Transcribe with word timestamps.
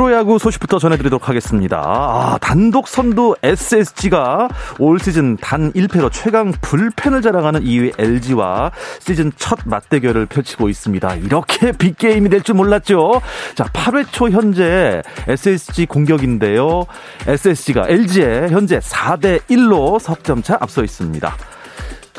프로야구 0.00 0.38
소식부터 0.38 0.78
전해드리도록 0.78 1.28
하겠습니다. 1.28 1.82
아, 1.84 2.38
단독 2.40 2.88
선두 2.88 3.34
SSG가 3.42 4.48
올 4.78 4.98
시즌 4.98 5.36
단 5.36 5.70
1패로 5.74 6.10
최강 6.10 6.52
불펜을 6.52 7.20
자랑하는 7.20 7.60
2위 7.64 7.92
LG와 8.00 8.72
시즌 9.00 9.30
첫 9.36 9.58
맞대결을 9.66 10.24
펼치고 10.24 10.70
있습니다. 10.70 11.16
이렇게 11.16 11.72
빅게임이 11.72 12.30
될 12.30 12.40
줄 12.40 12.54
몰랐죠. 12.54 13.20
자, 13.54 13.64
8회 13.64 14.10
초 14.10 14.30
현재 14.30 15.02
SSG 15.28 15.84
공격인데요. 15.84 16.86
SSG가 17.26 17.84
LG에 17.86 18.48
현재 18.48 18.78
4대 18.78 19.42
1로 19.50 19.98
석점차 19.98 20.56
앞서 20.60 20.82
있습니다. 20.82 21.36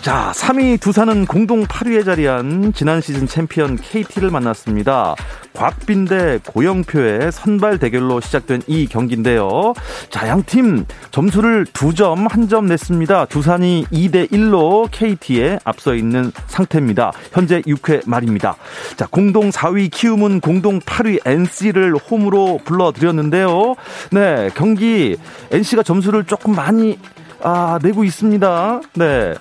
자, 0.01 0.31
3위 0.33 0.81
두산은 0.81 1.27
공동 1.27 1.63
8위에 1.63 2.03
자리한 2.03 2.73
지난 2.73 3.01
시즌 3.01 3.27
챔피언 3.27 3.75
KT를 3.75 4.31
만났습니다. 4.31 5.15
곽빈 5.53 6.05
대 6.05 6.39
고영표의 6.43 7.31
선발 7.31 7.77
대결로 7.77 8.19
시작된 8.19 8.63
이 8.65 8.87
경기인데요. 8.87 9.75
자, 10.09 10.27
양팀 10.27 10.87
점수를 11.11 11.65
2점, 11.65 12.27
1점 12.29 12.65
냈습니다. 12.65 13.25
두산이 13.25 13.85
2대 13.91 14.31
1로 14.31 14.89
KT에 14.89 15.59
앞서 15.63 15.93
있는 15.93 16.31
상태입니다. 16.47 17.11
현재 17.31 17.61
6회 17.61 18.09
말입니다. 18.09 18.55
자, 18.97 19.05
공동 19.05 19.51
4위 19.51 19.91
키움은 19.91 20.39
공동 20.39 20.79
8위 20.79 21.19
NC를 21.27 21.93
홈으로 21.93 22.59
불러드렸는데요. 22.65 23.75
네, 24.11 24.49
경기 24.55 25.15
NC가 25.51 25.83
점수를 25.83 26.23
조금 26.23 26.55
많이 26.55 26.97
아, 27.43 27.77
내고 27.83 28.03
있습니다. 28.03 28.81
네. 28.95 29.33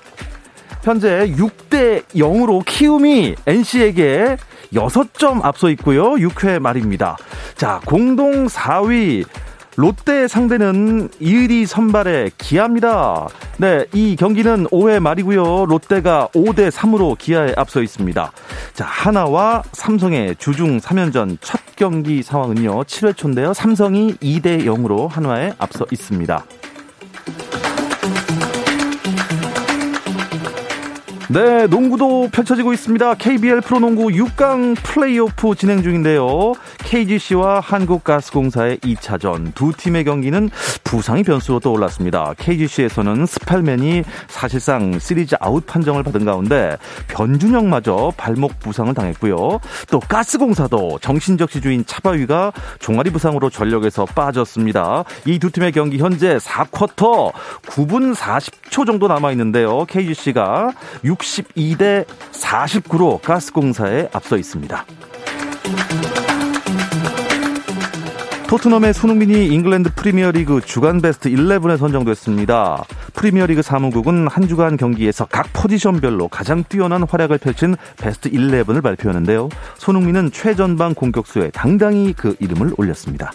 현재 0.83 1.33
6대 1.37 2.05
0으로 2.15 2.65
키움이 2.65 3.35
NC에게 3.47 4.37
6점 4.73 5.45
앞서 5.45 5.69
있고요. 5.71 6.13
6회 6.15 6.59
말입니다. 6.59 7.17
자, 7.57 7.81
공동 7.85 8.47
4위 8.47 9.25
롯데 9.77 10.29
상대는 10.29 11.09
1위 11.21 11.67
선발의 11.67 12.33
기아입니다. 12.37 13.29
네, 13.59 13.87
이 13.95 14.17
경기는 14.17 14.67
5회 14.67 15.01
말이고요. 15.01 15.67
롯데가 15.67 16.29
5대 16.35 16.71
3으로 16.71 17.17
기아에 17.17 17.55
앞서 17.57 17.81
있습니다. 17.81 18.33
자, 18.75 18.85
하나와 18.85 19.63
삼성의 19.73 20.37
주중 20.39 20.81
3연전 20.81 21.39
첫 21.41 21.61
경기 21.77 22.23
상황은요. 22.23 22.83
7회 22.85 23.17
초인데요. 23.17 23.55
삼성이 23.55 24.15
2대 24.15 24.65
0으로 24.65 25.09
한화에 25.09 25.53
앞서 25.59 25.87
있습니다. 25.91 26.45
네, 31.33 31.69
농구도 31.69 32.29
펼쳐지고 32.33 32.73
있습니다. 32.73 33.15
KBL 33.15 33.61
프로농구 33.61 34.09
6강 34.09 34.75
플레이오프 34.83 35.55
진행 35.55 35.81
중인데요. 35.81 36.55
KGC와 36.79 37.61
한국가스공사의 37.61 38.79
2차전 38.79 39.55
두 39.55 39.73
팀의 39.73 40.03
경기는 40.03 40.51
부상이 40.83 41.23
변수로 41.23 41.61
떠올랐습니다. 41.61 42.35
KGC에서는 42.37 43.27
스펠맨이 43.27 44.03
사실상 44.27 44.99
시리즈 44.99 45.37
아웃 45.39 45.65
판정을 45.67 46.03
받은 46.03 46.25
가운데 46.25 46.77
변준형마저 47.07 48.15
발목 48.17 48.59
부상을 48.59 48.93
당했고요. 48.93 49.61
또 49.89 50.01
가스공사도 50.01 50.99
정신적 51.01 51.49
지주인 51.49 51.87
차바위가 51.87 52.51
종아리 52.81 53.11
부상으로 53.11 53.51
전력에서 53.51 54.05
빠졌습니다. 54.05 55.05
이 55.27 55.39
두 55.39 55.53
팀의 55.53 55.71
경기 55.71 55.99
현재 55.99 56.39
4쿼터 56.39 57.33
9분 57.67 58.17
40초 58.17 58.85
정도 58.85 59.07
남아 59.07 59.31
있는데요. 59.31 59.85
KGC가 59.85 60.73
62대 61.21 62.05
49로 62.33 63.21
가스공사에 63.23 64.09
앞서 64.13 64.37
있습니다. 64.37 64.85
토트넘의 68.49 68.95
손흥민이 68.95 69.47
잉글랜드 69.47 69.95
프리미어리그 69.95 70.61
주간 70.63 71.01
베스트 71.01 71.31
11에 71.31 71.77
선정됐습니다. 71.77 72.83
프리미어리그 73.15 73.63
사무국은 73.63 74.27
한 74.27 74.49
주간 74.49 74.77
경기에서 74.77 75.27
각 75.27 75.53
포지션별로 75.53 76.27
가장 76.27 76.65
뛰어난 76.69 77.05
활약을 77.05 77.39
펼친 77.39 77.77
베스트 78.01 78.29
11을 78.29 78.83
발표하는데요. 78.83 79.51
손흥민은 79.79 80.33
최전방 80.33 80.95
공격수에 80.95 81.51
당당히 81.51 82.13
그 82.13 82.35
이름을 82.41 82.73
올렸습니다. 82.77 83.31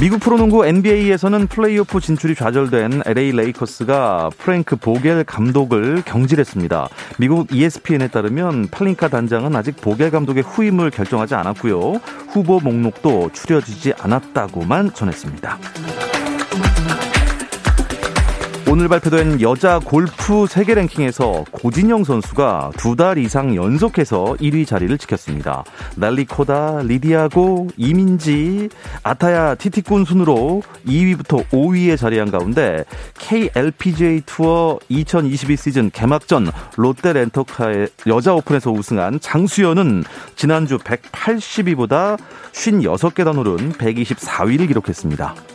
미국 0.00 0.18
프로농구 0.18 0.66
NBA에서는 0.66 1.46
플레이오프 1.46 2.00
진출이 2.00 2.34
좌절된 2.34 3.02
LA 3.06 3.30
레이커스가 3.30 4.30
프랭크 4.36 4.76
보겔 4.76 5.22
감독을 5.22 6.02
경질했습니다. 6.04 6.88
미국 7.18 7.54
ESPN에 7.54 8.08
따르면 8.08 8.68
팔링카 8.70 9.06
단장은 9.06 9.54
아직 9.54 9.80
보겔 9.80 10.10
감독의 10.10 10.42
후임을 10.42 10.90
결정하지 10.90 11.36
않았고요. 11.36 12.00
후보 12.32 12.58
목록도 12.58 13.30
추려지지 13.32 13.94
않았다고만 14.00 14.94
전했습니다. 14.94 15.58
오늘 18.74 18.88
발표된 18.88 19.40
여자 19.40 19.78
골프 19.78 20.48
세계 20.48 20.74
랭킹에서 20.74 21.44
고진영 21.52 22.02
선수가 22.02 22.72
두 22.76 22.96
달 22.96 23.18
이상 23.18 23.54
연속해서 23.54 24.34
1위 24.40 24.66
자리를 24.66 24.98
지켰습니다. 24.98 25.62
날리코다, 25.94 26.82
리디아고, 26.82 27.68
이민지, 27.76 28.68
아타야 29.04 29.54
티티꾼 29.54 30.04
순으로 30.04 30.64
2위부터 30.88 31.48
5위에 31.50 31.96
자리한 31.96 32.32
가운데 32.32 32.84
KLPGA 33.20 34.22
투어 34.26 34.80
2022 34.88 35.56
시즌 35.56 35.90
개막전 35.92 36.50
롯데 36.76 37.12
렌터카의 37.12 37.90
여자 38.08 38.34
오픈에서 38.34 38.72
우승한 38.72 39.20
장수연은 39.20 40.02
지난주 40.34 40.78
180위보다 40.78 42.18
56계단 42.52 43.38
오른 43.38 43.72
124위를 43.72 44.66
기록했습니다. 44.66 45.53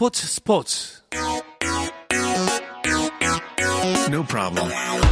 스포츠 0.00 0.26
스포츠 0.26 1.02
No 4.08 4.24
problem. 4.24 5.09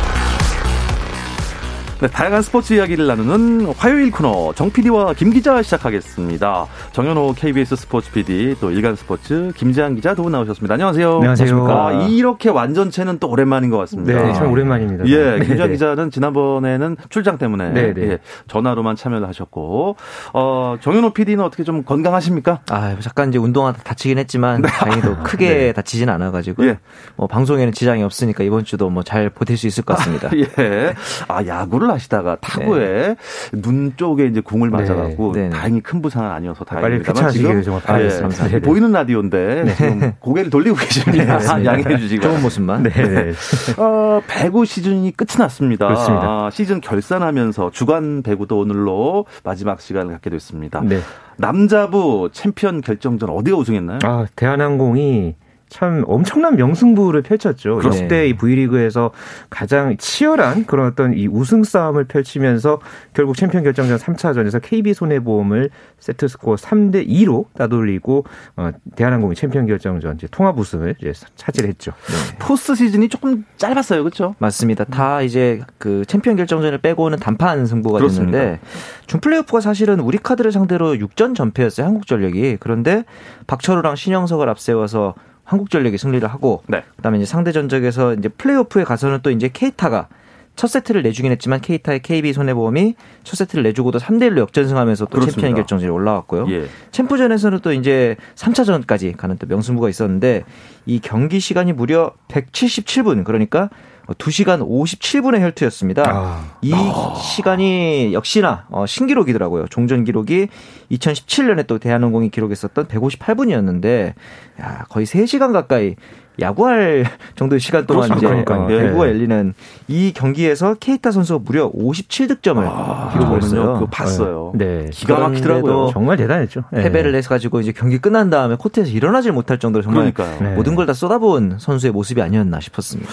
네, 2.01 2.07
다양한 2.07 2.43
스포츠 2.43 2.75
이야기를 2.75 3.09
나누는 3.09 3.75
화요일 3.77 4.13
코너 4.13 4.53
정 4.55 4.71
PD와 4.71 5.15
김 5.15 5.31
기자 5.31 5.61
시작하겠습니다. 5.63 6.67
정현호 6.93 7.35
KBS 7.37 7.75
스포츠 7.75 8.13
PD 8.13 8.55
또 8.61 8.71
일간 8.71 8.95
스포츠 8.95 9.51
김재한 9.57 9.97
기자 9.97 10.15
두 10.15 10.23
분 10.23 10.31
나오셨습니다. 10.31 10.75
안녕하세요. 10.75 11.17
안녕하세요. 11.17 11.67
아, 11.69 11.93
이렇게 12.09 12.51
완전체는 12.51 13.19
또 13.19 13.29
오랜만인 13.29 13.71
것 13.71 13.79
같습니다. 13.79 14.23
네, 14.23 14.33
참 14.33 14.53
오랜만입니다. 14.53 15.07
예, 15.09 15.39
네, 15.41 15.47
김재한 15.47 15.71
네. 15.71 15.75
기자는 15.75 16.11
지난번에는 16.13 16.97
출장 17.09 17.37
때문에 17.37 17.71
네, 17.71 17.93
네. 17.93 18.03
예, 18.03 18.19
전화로만 18.47 18.95
참여를 18.95 19.27
하셨고 19.27 19.97
어, 20.35 20.77
정현호 20.81 21.13
PD는 21.15 21.43
어떻게 21.43 21.65
좀 21.65 21.83
건강하십니까? 21.83 22.61
아, 22.71 22.95
잠깐 23.01 23.31
이제 23.31 23.39
운동하다 23.39 23.83
다치긴 23.83 24.19
했지만 24.19 24.63
다행히도 24.63 25.17
크게 25.25 25.49
네. 25.49 25.73
다치진 25.73 26.09
않아가지고 26.11 26.65
예. 26.65 26.79
뭐 27.17 27.27
방송에는 27.27 27.73
지장이 27.73 28.05
없으니까 28.05 28.45
이번 28.45 28.65
주도 28.65 28.89
뭐잘 28.89 29.31
버틸 29.31 29.57
수 29.57 29.67
있을 29.67 29.83
것 29.83 29.97
같습니다. 29.97 30.31
예. 30.39 30.95
아, 31.27 31.45
야구를 31.45 31.88
야구를 31.89 31.95
하시다가 31.95 32.37
타구에 32.41 33.17
네. 33.51 33.61
눈 33.61 33.95
쪽에 33.97 34.27
이제 34.27 34.41
공을 34.41 34.71
맞아갖고 34.71 35.33
네. 35.33 35.51
다행히 35.51 35.81
큰 35.81 36.03
부상은 36.03 36.31
아니어서 36.31 36.65
다행입니다만 36.65 37.31
지금 37.31 37.63
네. 37.63 38.49
네. 38.51 38.61
보이는 38.61 38.93
라디오인데 38.93 39.65
네. 39.65 39.75
지금 39.75 40.13
고개를 40.21 40.51
돌리고 40.51 40.77
계십니다. 40.79 41.39
네, 41.39 41.65
양해해 41.65 41.99
주시고 41.99 42.23
좋은 42.23 42.43
모습만. 42.43 42.83
네. 42.85 43.33
어, 43.79 44.21
배구 44.29 44.65
시즌이 44.65 45.13
끝이 45.13 45.39
났습니다. 45.39 45.87
그렇습니다. 45.87 46.27
아, 46.27 46.51
시즌 46.53 46.81
결산하면서 46.81 47.71
주간 47.71 48.23
배구도 48.23 48.59
오늘로 48.59 49.27
마지막 49.43 49.81
시간을 49.81 50.13
갖게 50.13 50.31
됐습니다. 50.31 50.81
네. 50.85 51.01
남자부 51.37 52.31
챔피언 52.33 52.81
결정전 52.81 53.31
어디가 53.31 53.57
우승했나요? 53.57 53.99
아, 54.05 54.27
대한항공이 54.37 55.35
참 55.69 56.03
엄청난 56.07 56.57
명승부를 56.57 57.23
펼쳤죠. 57.23 57.77
그렇죠. 57.77 58.03
역대 58.03 58.29
이 58.29 58.35
V리그에서 58.35 59.11
가장 59.51 59.97
치열한 59.97 60.67
그런 60.67 60.87
어떤 60.87 61.15
이 61.15 61.27
우승 61.27 61.63
싸움을 61.63 62.05
펼치면서 62.05 62.81
결국 63.13 63.37
챔피언 63.37 63.65
결정전 63.65 63.99
3차전에서 63.99 64.61
KB 64.63 64.95
손해보험을 64.95 65.71
세트 65.99 66.29
스코어 66.29 66.57
3대 66.57 67.07
2로 67.09 67.47
따돌리고 67.57 68.25
어, 68.57 68.71
대한항공이 68.97 69.35
챔피언 69.35 69.67
결정전 69.67 70.17
이제 70.17 70.27
통합 70.31 70.59
우승을 70.59 70.97
이제 71.01 71.13
차지했죠. 71.37 71.93
네. 71.93 72.39
포스트 72.39 72.75
시즌이 72.75 73.09
조금 73.09 73.45
짧았어요, 73.57 74.03
그렇죠? 74.03 74.35
맞습니다. 74.39 74.85
다 74.85 75.23
이제 75.23 75.61
그 75.79 76.05
챔피언 76.07 76.37
결정전을 76.37 76.79
빼고는 76.79 77.19
단판 77.19 77.67
승부가 77.67 77.99
그렇습니다. 77.99 78.39
됐는데 78.39 78.61
준 79.07 79.21
플레이오프가 79.21 79.61
사실은 79.61 80.01
우리 80.01 80.19
카드를 80.19 80.53
상대로 80.53 80.95
6전 80.95 81.35
전패였어요, 81.35 81.87
한국전력이. 81.87 82.59
그런데 82.61 83.05
박철우랑 83.47 83.97
신영석을 83.97 84.49
앞세워서 84.49 85.15
한국전력이 85.49 85.97
승리를 85.97 86.29
하고 86.29 86.63
네. 86.67 86.85
그다음에 86.97 87.17
이제 87.17 87.27
상대 87.27 87.53
전적에서 87.53 88.15
이제 88.15 88.29
플레이오프에 88.29 88.85
가서는 88.85 89.21
또 89.23 89.31
이제 89.31 89.49
케이타가 89.53 90.09
첫 90.57 90.67
세트를 90.67 91.03
내주긴 91.03 91.33
했지만 91.33 91.61
케이타의 91.61 92.01
KB 92.03 92.33
손해보험이 92.33 92.97
첫 93.23 93.37
세트를 93.37 93.63
내주고도 93.63 93.99
3대 93.99 94.29
1로 94.29 94.41
역전승하면서 94.41 95.05
또 95.07 95.11
그렇습니다. 95.11 95.41
챔피언 95.41 95.55
결정전에 95.55 95.91
올라왔고요. 95.91 96.51
예. 96.51 96.67
챔프전에서는 96.91 97.61
또 97.61 97.73
이제 97.73 98.17
3차전까지 98.35 99.17
가는 99.17 99.39
또 99.39 99.47
명승부가 99.47 99.89
있었는데 99.89 100.45
이 100.85 100.99
경기 101.01 101.41
시간이 101.41 101.73
무려 101.73 102.13
177분 102.29 103.25
그러니까 103.25 103.71
2시간 104.15 104.61
57분의 104.67 105.41
혈투였습니다. 105.41 106.03
아. 106.07 106.45
이 106.63 106.73
아. 106.75 107.15
시간이 107.15 108.13
역시나 108.15 108.65
어, 108.71 108.87
신기록이더라고요. 108.87 109.67
종전 109.69 110.05
기록이 110.05 110.49
2017년에 110.93 111.67
또 111.67 111.79
대한항공이 111.79 112.31
기록했었던 112.31 112.87
158분이었는데 112.87 114.15
야, 114.63 114.85
거의 114.89 115.05
3시간 115.07 115.53
가까이 115.53 115.95
야구할 116.41 117.05
정도의 117.35 117.59
시간 117.59 117.85
동안 117.85 118.09
그렇죠. 118.09 118.27
이제 118.27 118.53
어, 118.53 118.67
배구가 118.69 119.05
네. 119.07 119.11
열리는 119.11 119.55
이 119.89 120.13
경기에서 120.15 120.75
케이타 120.75 121.11
선수가 121.11 121.41
무려 121.45 121.69
57득점을 121.73 122.59
아, 122.65 123.11
기록을 123.13 123.43
했어요. 123.43 123.73
그거 123.75 123.87
봤어요. 123.87 124.53
네. 124.55 124.87
기가 124.93 125.19
막히더라고요. 125.19 125.91
정말 125.93 126.17
대단했죠. 126.17 126.63
네. 126.73 126.85
패배를 126.85 127.15
해서 127.17 127.29
가지고 127.29 127.61
이제 127.61 127.73
경기 127.73 127.99
끝난 127.99 128.31
다음에 128.31 128.55
코트에서 128.57 128.89
일어나질 128.91 129.33
못할 129.33 129.59
정도로 129.59 129.83
정말 129.83 130.13
그러니까요. 130.13 130.55
모든 130.55 130.75
걸 130.77 130.87
다 130.89 130.95
쏟아부은 130.95 131.57
선수의 131.59 131.93
모습이 131.93 132.23
아니었나 132.23 132.61
싶었습니다. 132.61 133.11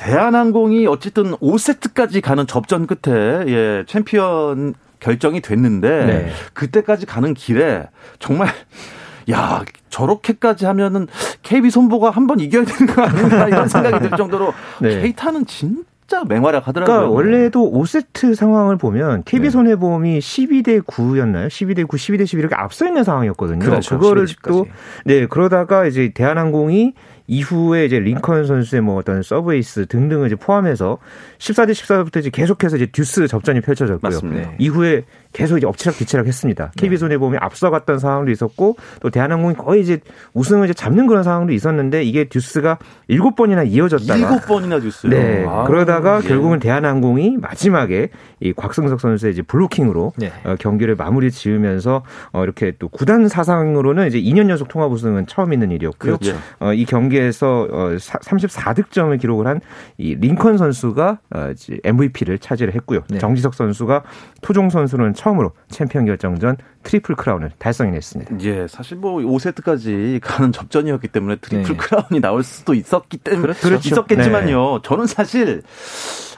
대한항공이 0.00 0.86
어쨌든 0.86 1.32
5세트까지 1.36 2.22
가는 2.22 2.46
접전 2.46 2.86
끝에 2.86 3.44
예, 3.48 3.84
챔피언 3.86 4.74
결정이 4.98 5.42
됐는데 5.42 6.06
네. 6.06 6.30
그때까지 6.54 7.04
가는 7.04 7.34
길에 7.34 7.86
정말 8.18 8.48
야 9.30 9.62
저렇게까지 9.90 10.64
하면은 10.64 11.06
KB 11.42 11.68
손보가 11.70 12.10
한 12.10 12.26
번 12.26 12.40
이겨야 12.40 12.64
되는 12.64 12.94
거 12.94 13.02
아닌가 13.02 13.48
이런 13.48 13.68
생각이 13.68 14.08
들 14.08 14.16
정도로 14.16 14.54
네. 14.80 15.02
케이타는 15.02 15.44
진 15.46 15.84
짜 16.10 16.24
맹활약하더라고요. 16.26 16.96
그러니까 16.96 17.14
원래도 17.14 17.70
5세트 17.72 18.34
상황을 18.34 18.76
보면 18.76 19.22
KB 19.26 19.44
네. 19.44 19.50
손해보험이 19.50 20.18
12대 20.18 20.82
9였나요? 20.82 21.46
12대 21.46 21.86
9, 21.86 21.96
12대 21.96 22.26
11 22.26 22.40
이렇게 22.40 22.56
앞서 22.56 22.84
있는 22.84 23.04
상황이었거든요. 23.04 23.60
그렇죠. 23.60 23.96
그거를 23.96 24.26
또 24.48 24.66
네, 25.04 25.26
그러다가 25.28 25.86
이제 25.86 26.10
대한항공이 26.12 26.94
이후에 27.30 27.84
이제 27.84 28.00
링컨 28.00 28.44
선수의 28.44 28.82
뭐 28.82 28.96
어떤 28.96 29.22
서브에이스 29.22 29.86
등등을 29.86 30.26
이제 30.26 30.34
포함해서 30.34 30.98
14대 31.38 31.70
14부터 31.70 32.18
이제 32.18 32.28
계속해서 32.28 32.76
이제 32.76 32.86
듀스 32.86 33.28
접전이 33.28 33.60
펼쳐졌고요. 33.60 34.10
맞습니다. 34.10 34.50
이후에 34.58 35.04
계속 35.32 35.56
이제 35.56 35.66
엎치락 35.66 35.96
뒤치락 35.96 36.26
했습니다. 36.26 36.72
KB 36.76 36.96
손해보험이 36.96 37.38
앞서갔던 37.40 38.00
상황도 38.00 38.32
있었고 38.32 38.76
또 39.00 39.10
대한항공이 39.10 39.54
거의 39.54 39.80
이제 39.80 40.00
우승을 40.34 40.64
이제 40.64 40.74
잡는 40.74 41.06
그런 41.06 41.22
상황도 41.22 41.52
있었는데 41.52 42.02
이게 42.02 42.24
듀스가 42.24 42.78
일곱 43.06 43.36
번이나 43.36 43.62
이어졌다가 43.62 44.16
일곱 44.16 44.46
번이나 44.46 44.80
듀스. 44.80 45.06
네. 45.06 45.44
아, 45.46 45.62
그러다가 45.68 46.20
예. 46.24 46.28
결국은 46.28 46.58
대한항공이 46.58 47.36
마지막에 47.36 48.08
이 48.40 48.52
곽승석 48.52 49.00
선수의 49.00 49.34
이제 49.34 49.42
블로킹으로 49.42 50.14
네. 50.16 50.32
어, 50.42 50.56
경기를 50.58 50.96
마무리 50.96 51.30
지으면서 51.30 52.02
어, 52.32 52.42
이렇게 52.42 52.72
또 52.80 52.88
구단 52.88 53.28
사상으로는 53.28 54.08
이제 54.08 54.20
2년 54.20 54.50
연속 54.50 54.66
통합 54.66 54.90
우승은 54.90 55.28
처음 55.28 55.52
있는 55.52 55.70
일이었고요. 55.70 56.16
그렇죠. 56.18 56.36
어, 56.58 56.72
이 56.72 56.84
경기 56.84 57.19
에서 57.20 57.68
어, 57.70 57.90
34득점을 57.96 59.20
기록을 59.20 59.46
한 59.46 59.60
이 59.98 60.14
링컨 60.14 60.56
선수가 60.56 61.18
어, 61.34 61.52
MVP를 61.84 62.38
차지를 62.38 62.74
했고요. 62.74 63.00
네. 63.10 63.18
정지석 63.18 63.54
선수가 63.54 64.02
토종 64.40 64.70
선수는 64.70 65.14
처음으로 65.14 65.52
챔피언 65.68 66.06
결정전 66.06 66.56
트리플 66.82 67.14
크라운을 67.16 67.52
달성해냈습니다. 67.58 68.40
예, 68.42 68.66
사실 68.68 68.96
뭐 68.96 69.18
5세트까지 69.18 70.20
가는 70.22 70.52
접전이었기 70.52 71.08
때문에 71.08 71.36
트리플 71.36 71.76
네. 71.76 71.76
크라운이 71.76 72.20
나올 72.20 72.42
수도 72.42 72.74
있었기 72.74 73.18
때문에 73.18 73.54
그렇죠. 73.54 73.88
있었겠지만요. 73.88 74.74
네. 74.74 74.80
저는 74.82 75.06
사실 75.06 75.62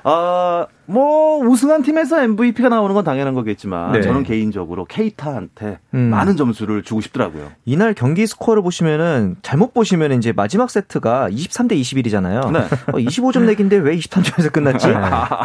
아, 0.05 0.67
뭐 0.87 1.39
우승한 1.39 1.83
팀에서 1.83 2.23
MVP가 2.23 2.69
나오는 2.69 2.93
건 2.95 3.05
당연한 3.05 3.35
거겠지만 3.35 3.93
네. 3.93 4.03
저는 4.03 4.25
개인적으로 4.25 4.85
케이타한테 4.85 5.79
음. 5.95 6.01
많은 6.11 6.37
점수를 6.37 6.83
주고 6.83 7.01
싶더라고요. 7.01 7.53
이날 7.65 7.95
경기 7.95 8.27
스코어를 8.27 8.63
보시면은 8.63 9.37
잘못 9.43 9.73
보시면 9.75 10.13
이제 10.13 10.33
마지막 10.33 10.71
세트가 10.71 11.31
23대 11.31 11.81
21이잖아요. 11.81 12.51
네. 12.51 12.59
어, 12.89 12.99
25점 12.99 13.43
내기인데 13.43 13.77
왜 13.77 13.97
23점에서 13.97 14.53
끝났지? 14.53 14.89
네. 14.89 14.95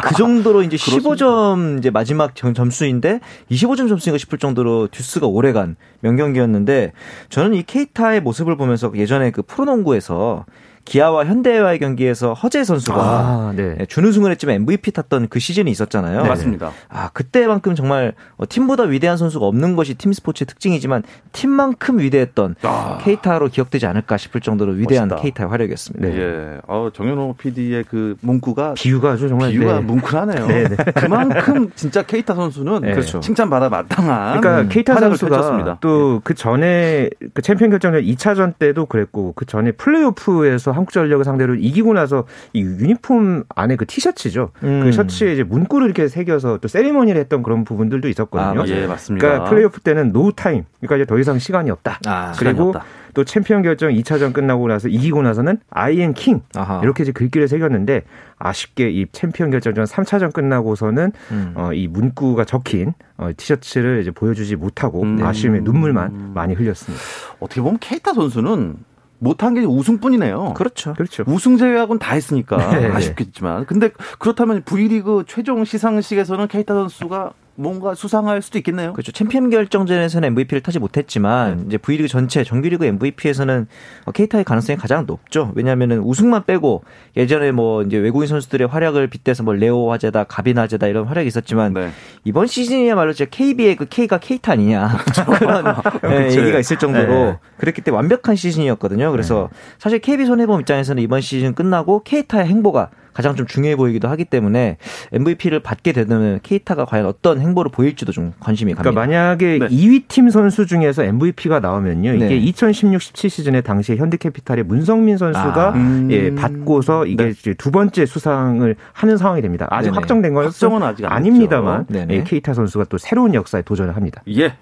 그 0.02 0.14
정도로 0.16 0.62
이제 0.62 0.76
15점 0.76 1.78
이제 1.78 1.90
마지막 1.90 2.34
점수인데 2.34 3.20
25점 3.50 3.88
점수인가 3.88 4.18
싶을 4.18 4.38
정도로 4.38 4.87
듀스가 4.90 5.26
오래간 5.26 5.76
명경기였는데 6.00 6.92
저는 7.28 7.54
이 7.54 7.62
케이타의 7.62 8.20
모습을 8.20 8.56
보면서 8.56 8.92
예전에 8.94 9.30
그 9.30 9.42
프로농구에서 9.42 10.44
기아와 10.88 11.26
현대와의 11.26 11.78
경기에서 11.78 12.32
허재 12.32 12.64
선수가 12.64 12.98
아, 12.98 13.52
네. 13.54 13.74
네 13.76 13.86
준우승을 13.86 14.30
했지만 14.30 14.56
MVP 14.56 14.92
탔던 14.92 15.28
그 15.28 15.38
시즌이 15.38 15.70
있었잖아요. 15.70 16.22
네. 16.22 16.28
맞습니다. 16.28 16.70
아 16.88 17.10
그때만큼 17.12 17.74
정말 17.74 18.14
어, 18.36 18.44
팀보다 18.48 18.84
위대한 18.84 19.16
선수가 19.18 19.44
없는 19.46 19.76
것이 19.76 19.94
팀 19.94 20.12
스포츠의 20.12 20.46
특징이지만 20.46 21.02
팀만큼 21.32 21.98
위대했던 21.98 22.56
아. 22.62 22.98
케이타로 23.02 23.48
기억되지 23.48 23.86
않을까 23.86 24.16
싶을 24.16 24.40
정도로 24.40 24.72
위대한 24.72 25.08
멋있다. 25.08 25.22
케이타의 25.22 25.50
활약이었습니다. 25.50 26.08
네. 26.08 26.16
예. 26.16 26.58
어, 26.66 26.90
정현호 26.92 27.34
PD의 27.38 27.84
그 27.84 28.16
문구가 28.20 28.74
비유가 28.74 29.12
아주 29.12 29.28
정말 29.28 29.50
비유가 29.50 29.74
네. 29.74 29.80
뭉클하네요. 29.80 30.46
네, 30.46 30.68
네. 30.68 30.76
그만큼 30.96 31.70
진짜 31.74 32.02
케이타 32.02 32.34
선수는 32.34 32.80
그렇죠. 32.80 33.20
칭찬받아 33.20 33.68
마땅한 33.68 34.40
그러니까 34.40 34.62
음, 34.62 34.68
케이타 34.68 34.98
선수가 34.98 35.78
또 35.80 36.20
그 36.24 36.34
전에 36.34 37.10
그 37.34 37.42
챔피언 37.42 37.70
결정전 37.70 38.02
2차전 38.02 38.58
때도 38.58 38.86
그랬고 38.86 39.32
그 39.34 39.44
전에 39.46 39.72
플레이오프에서 39.72 40.72
한국전력을 40.78 41.24
상대로 41.24 41.54
이기고 41.54 41.92
나서 41.92 42.24
이 42.52 42.60
유니폼 42.62 43.44
안에 43.54 43.76
그 43.76 43.86
티셔츠죠. 43.86 44.50
그 44.58 44.66
음. 44.66 44.80
그 44.84 44.92
셔츠에 44.92 45.32
이제 45.32 45.42
문구를 45.42 45.86
이렇게 45.86 46.08
새겨서 46.08 46.58
또 46.58 46.68
세리머니를 46.68 47.20
했던 47.20 47.42
그런 47.42 47.64
부분들도 47.64 48.08
있었거든요. 48.08 48.62
아, 48.62 48.68
예, 48.68 48.86
맞습니다. 48.86 49.26
그러니까 49.26 49.50
플레이오프 49.50 49.80
때는 49.80 50.12
No 50.12 50.30
Time. 50.32 50.64
그러니까 50.80 50.96
이제 50.96 51.04
더 51.04 51.18
이상 51.18 51.38
시간이 51.38 51.70
없다. 51.70 52.00
아, 52.06 52.32
그리고 52.38 52.68
없다. 52.68 52.84
또 53.14 53.24
챔피언 53.24 53.62
결정 53.62 53.90
2차전 53.90 54.32
끝나고 54.32 54.68
나서 54.68 54.88
이기고 54.88 55.22
나서는 55.22 55.58
I 55.70 55.85
am 55.85 56.14
King. 56.14 56.42
이렇게 56.82 57.02
이제 57.02 57.10
글귀를 57.12 57.48
새겼는데 57.48 58.02
아쉽게 58.38 58.90
이 58.90 59.06
챔피언 59.10 59.50
결정전 59.50 59.86
3차전 59.86 60.32
끝나고서는 60.32 61.12
음. 61.32 61.52
어, 61.56 61.72
이 61.72 61.88
문구가 61.88 62.44
적힌 62.44 62.94
어, 63.16 63.30
티셔츠를 63.36 64.02
이제 64.02 64.10
보여주지 64.12 64.54
못하고 64.54 65.02
음. 65.02 65.20
아쉬움에 65.20 65.60
눈물만 65.60 66.32
많이 66.34 66.54
흘렸습니다. 66.54 67.02
어떻게 67.40 67.60
보면 67.60 67.78
케이타 67.80 68.12
선수는 68.12 68.76
못한 69.18 69.54
게 69.54 69.64
우승뿐이네요. 69.64 70.54
그렇죠. 70.54 70.94
그렇죠. 70.94 71.24
우승 71.26 71.56
제외하고는 71.56 71.98
다 71.98 72.14
했으니까 72.14 72.56
네. 72.70 72.86
아쉽겠지만. 72.86 73.66
근데 73.66 73.90
그렇다면 74.18 74.62
V리그 74.62 75.24
최종 75.26 75.64
시상식에서는 75.64 76.46
케이타 76.48 76.74
선수가 76.74 77.32
뭔가 77.58 77.94
수상할 77.94 78.40
수도 78.40 78.56
있겠네요. 78.58 78.92
그렇죠. 78.92 79.10
챔피언 79.10 79.50
결정전에서는 79.50 80.28
MVP를 80.28 80.62
타지 80.62 80.78
못했지만 80.78 81.56
네. 81.56 81.64
이제 81.66 81.78
V리그 81.78 82.06
전체 82.06 82.44
정규리그 82.44 82.84
MVP에서는 82.84 83.66
케이타의 84.14 84.44
가능성이 84.44 84.76
가장 84.76 85.06
높죠. 85.06 85.50
왜냐하면은 85.56 85.98
우승만 85.98 86.44
빼고 86.44 86.84
예전에 87.16 87.50
뭐 87.50 87.82
이제 87.82 87.96
외국인 87.96 88.28
선수들의 88.28 88.68
활약을 88.68 89.08
빗대서 89.08 89.42
뭐 89.42 89.54
레오 89.54 89.90
화제다, 89.90 90.24
가빈 90.24 90.56
화제다 90.56 90.86
이런 90.86 91.06
활약이 91.06 91.26
있었지만 91.26 91.72
네. 91.74 91.90
이번 92.22 92.46
시즌이야말로 92.46 93.12
진짜 93.12 93.28
KB의 93.28 93.74
그 93.74 93.86
K가 93.86 94.18
케이타 94.18 94.52
아니냐 94.52 94.96
그런 96.00 96.28
네, 96.28 96.30
얘기가 96.30 96.60
있을 96.60 96.78
정도로 96.78 97.12
네. 97.12 97.38
그랬기 97.56 97.82
때문에 97.82 97.98
완벽한 97.98 98.36
시즌이었거든요. 98.36 99.10
그래서 99.10 99.48
네. 99.50 99.58
사실 99.78 99.98
KB 99.98 100.26
손해보험 100.26 100.60
입장에서는 100.60 101.02
이번 101.02 101.20
시즌 101.20 101.56
끝나고 101.56 102.04
케이타의 102.04 102.46
행보가 102.46 102.90
가장 103.18 103.34
좀 103.34 103.48
중요해 103.48 103.74
보이기도 103.74 104.06
하기 104.10 104.26
때문에 104.26 104.76
MVP를 105.12 105.58
받게 105.58 105.90
되면 105.90 106.38
케이타가 106.44 106.84
과연 106.84 107.04
어떤 107.04 107.40
행보를 107.40 107.68
보일지도 107.72 108.12
좀 108.12 108.32
관심이 108.38 108.74
갑니다. 108.74 108.92
그러니까 108.92 109.18
만약에 109.18 109.58
네. 109.58 109.66
2위 109.66 110.04
팀 110.06 110.30
선수 110.30 110.66
중에서 110.66 111.02
MVP가 111.02 111.58
나오면요. 111.58 112.14
이게 112.14 112.28
네. 112.28 112.40
2016-17 112.40 113.28
시즌에 113.28 113.60
당시에 113.60 113.96
현대캐피탈의 113.96 114.62
문성민 114.62 115.18
선수가 115.18 115.68
아, 115.68 115.72
음. 115.72 116.06
예, 116.12 116.32
받고서 116.32 117.06
이게 117.06 117.32
네. 117.32 117.54
두 117.54 117.72
번째 117.72 118.06
수상을 118.06 118.76
하는 118.92 119.16
상황이 119.16 119.42
됩니다. 119.42 119.66
아직 119.70 119.88
네네. 119.88 119.96
확정된 119.96 120.34
건 120.34 120.44
확정은 120.44 120.84
아직 120.84 121.04
아닙니다만 121.04 121.86
예, 122.10 122.22
케이타 122.22 122.54
선수가 122.54 122.84
또 122.84 122.98
새로운 122.98 123.34
역사에 123.34 123.62
도전을 123.62 123.96
합니다. 123.96 124.22
예. 124.28 124.54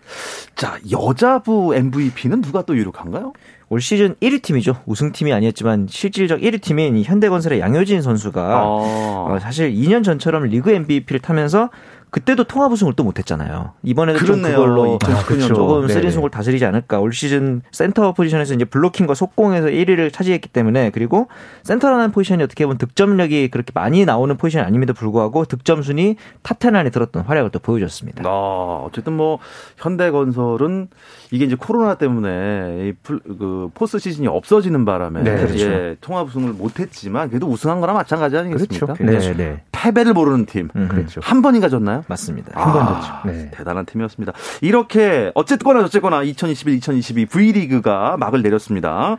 자, 0.54 0.78
여자부 0.90 1.74
MVP는 1.74 2.40
누가 2.40 2.62
또 2.62 2.74
유력한가요? 2.74 3.34
올 3.68 3.80
시즌 3.80 4.14
1위 4.22 4.42
팀이죠. 4.42 4.76
우승팀이 4.86 5.32
아니었지만 5.32 5.88
실질적 5.90 6.40
1위 6.40 6.62
팀인 6.62 7.02
현대건설의 7.02 7.58
양효진 7.60 8.00
선수가 8.00 8.40
아. 8.40 8.62
어, 8.64 9.38
사실 9.40 9.72
2년 9.72 10.04
전처럼 10.04 10.44
리그 10.44 10.70
MVP를 10.70 11.20
타면서 11.20 11.70
그때도 12.16 12.44
통합 12.44 12.72
우승을 12.72 12.94
또 12.94 13.04
못했잖아요. 13.04 13.74
이번에는 13.82 14.24
좀 14.24 14.40
그걸로 14.40 14.98
아, 15.04 15.22
그렇죠. 15.26 15.48
조금 15.48 15.86
쓰리승을 15.86 16.30
다스리지 16.30 16.64
않을까. 16.64 16.98
올 16.98 17.12
시즌 17.12 17.60
센터 17.72 18.14
포지션에서 18.14 18.54
이제 18.54 18.64
블로킹과 18.64 19.12
속공에서 19.12 19.66
1위를 19.66 20.10
차지했기 20.10 20.48
때문에 20.48 20.88
그리고 20.94 21.28
센터라는 21.64 22.12
포지션이 22.12 22.42
어떻게 22.42 22.64
보면 22.64 22.78
득점력이 22.78 23.50
그렇게 23.50 23.70
많이 23.74 24.06
나오는 24.06 24.34
포지션이 24.34 24.64
아님에도 24.64 24.94
불구하고 24.94 25.44
득점 25.44 25.82
순위 25.82 26.16
top10 26.42 26.74
안에 26.74 26.88
들었던 26.88 27.22
활약을 27.24 27.50
또 27.50 27.58
보여줬습니다. 27.58 28.22
아, 28.26 28.82
어쨌든 28.86 29.12
뭐 29.12 29.38
현대건설은 29.76 30.88
이게 31.32 31.44
이제 31.44 31.54
코로나 31.54 31.96
때문에 31.96 32.94
그 33.02 33.68
포스 33.74 33.98
시즌이 33.98 34.26
없어지는 34.26 34.86
바람에 34.86 35.22
네, 35.22 35.36
그렇죠. 35.36 35.66
예, 35.66 35.96
통합 36.00 36.28
우승을 36.28 36.54
못했지만 36.54 37.28
그래도 37.28 37.46
우승한 37.46 37.82
거나 37.82 37.92
마찬가지 37.92 38.38
아니겠습니까? 38.38 38.94
그렇죠. 38.94 39.34
네, 39.34 39.36
네. 39.36 39.62
패배를 39.70 40.14
모르는 40.14 40.46
팀. 40.46 40.70
음, 40.74 40.88
그렇죠. 40.88 41.20
한 41.22 41.42
번인가 41.42 41.68
졌나요? 41.68 42.04
맞습니다. 42.06 42.52
아, 42.54 42.66
한번 42.66 42.86
졌죠. 42.86 43.12
네. 43.26 43.50
대단한 43.52 43.84
팀이었습니다. 43.86 44.32
이렇게 44.60 45.32
어쨌거나 45.34 45.80
저쨌거나 45.82 46.22
2021, 46.22 46.74
2022 46.74 47.26
V리그가 47.26 48.16
막을 48.18 48.42
내렸습니다. 48.42 49.16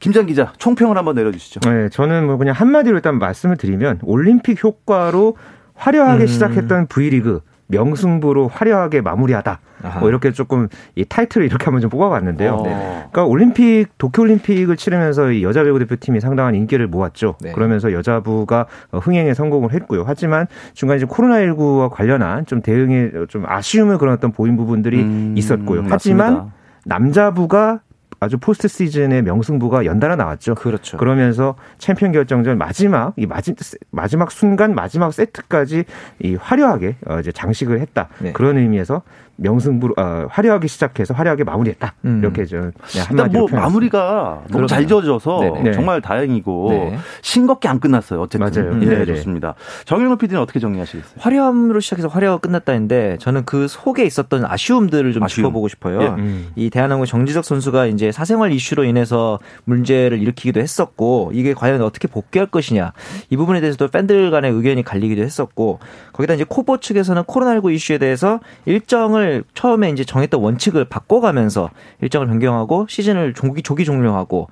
김장 0.00 0.26
기자 0.26 0.52
총평을 0.58 0.96
한번 0.96 1.14
내려주시죠. 1.14 1.60
네, 1.60 1.88
저는 1.88 2.26
뭐 2.26 2.36
그냥 2.36 2.54
한마디로 2.54 2.96
일단 2.96 3.18
말씀을 3.18 3.56
드리면 3.56 4.00
올림픽 4.02 4.62
효과로 4.62 5.36
화려하게 5.74 6.24
음. 6.24 6.26
시작했던 6.26 6.86
V리그 6.88 7.40
명승부로 7.68 8.48
화려하게 8.48 9.00
마무리하다. 9.00 9.60
뭐 10.00 10.08
이렇게 10.08 10.32
조금 10.32 10.68
이 10.94 11.04
타이틀을 11.04 11.46
이렇게 11.46 11.64
한번 11.64 11.80
좀 11.82 11.90
뽑아봤는데요. 11.90 12.60
네. 12.64 12.70
그러니까 13.10 13.24
올림픽 13.24 13.86
도쿄올림픽을 13.98 14.76
치르면서 14.76 15.32
이 15.32 15.42
여자 15.42 15.62
배구 15.62 15.78
대표팀이 15.80 16.20
상당한 16.20 16.54
인기를 16.54 16.86
모았죠. 16.86 17.36
네. 17.40 17.52
그러면서 17.52 17.92
여자부가 17.92 18.66
흥행에 18.92 19.34
성공을 19.34 19.72
했고요. 19.72 20.04
하지만 20.06 20.46
중간에 20.72 20.98
이제 20.98 21.06
코로나19와 21.06 21.90
관련한 21.90 22.46
좀 22.46 22.62
대응에 22.62 23.10
좀 23.28 23.44
아쉬움을 23.46 23.98
그런 23.98 24.14
어떤 24.14 24.32
보인 24.32 24.56
부분들이 24.56 25.02
음, 25.02 25.34
있었고요. 25.36 25.84
하지만 25.88 26.32
맞습니다. 26.34 26.54
남자부가 26.86 27.80
아주 28.24 28.38
포스트 28.38 28.68
시즌의 28.68 29.22
명승부가 29.22 29.84
연달아 29.84 30.16
나왔죠. 30.16 30.54
그렇죠. 30.54 30.96
그러면서 30.96 31.56
챔피언 31.78 32.12
결정전 32.12 32.58
마지막 32.58 33.12
이 33.16 33.26
마지, 33.26 33.54
마지막 33.90 34.30
순간 34.30 34.74
마지막 34.74 35.12
세트까지 35.12 35.84
이 36.20 36.34
화려하게 36.34 36.96
어, 37.06 37.20
이제 37.20 37.32
장식을 37.32 37.80
했다. 37.80 38.08
네. 38.18 38.32
그런 38.32 38.58
의미에서 38.58 39.02
명승부로 39.36 39.94
어, 39.96 40.26
화려하게 40.30 40.68
시작해서 40.68 41.14
화려하게 41.14 41.44
마무리했다. 41.44 41.94
음. 42.04 42.18
이렇게 42.20 42.44
좀 42.44 42.70
네, 42.94 43.00
한마디로 43.00 43.48
뭐 43.48 43.60
마무리가 43.60 44.42
너무 44.50 44.66
잘 44.66 44.86
지어져서 44.86 45.40
네네. 45.40 45.72
정말 45.72 46.00
다행이고 46.00 46.68
네. 46.70 46.98
싱겁게 47.22 47.68
안 47.68 47.80
끝났어요. 47.80 48.20
어쨌든 48.20 48.40
맞아요. 48.40 48.80
예, 48.82 48.86
네, 48.86 49.04
좋습니다. 49.06 49.54
정영호 49.84 50.16
PD는 50.16 50.40
어떻게 50.40 50.60
정리하시겠어요? 50.60 51.14
화려함으로 51.18 51.80
시작해서 51.80 52.08
화려가 52.08 52.38
끝났다는데 52.38 53.18
저는 53.18 53.44
그 53.44 53.66
속에 53.68 54.04
있었던 54.04 54.44
아쉬움들을 54.44 55.12
좀 55.12 55.22
아쉬움. 55.22 55.44
짚어보고 55.48 55.68
싶어요. 55.68 56.02
예. 56.02 56.06
음. 56.06 56.48
이 56.54 56.70
대한항공 56.70 57.06
정지석 57.06 57.44
선수가 57.44 57.86
이제 57.86 58.12
사생활 58.12 58.52
이슈로 58.52 58.84
인해서 58.84 59.40
문제를 59.64 60.20
일으키기도 60.20 60.60
했었고 60.60 61.30
이게 61.34 61.54
과연 61.54 61.82
어떻게 61.82 62.08
복귀할 62.08 62.46
것이냐 62.46 62.92
이 63.30 63.36
부분에 63.36 63.60
대해서도 63.60 63.88
팬들 63.88 64.30
간의 64.30 64.52
의견이 64.52 64.82
갈리기도 64.84 65.22
했었고 65.22 65.80
거기다 66.12 66.34
이제 66.34 66.44
코보 66.48 66.78
측에서는 66.78 67.22
코로나19 67.24 67.72
이슈에 67.74 67.98
대해서 67.98 68.40
일정을 68.66 69.23
시즌을 69.24 69.44
처음에 69.54 69.90
이제 69.90 70.04
정했던 70.04 70.40
원칙을 70.40 70.84
바꿔가면서 70.84 71.70
일정을 72.02 72.26
변경하고 72.26 72.86
시즌을 72.88 73.34
조기 73.34 73.62
조기 73.62 73.84
종료하고 73.84 74.48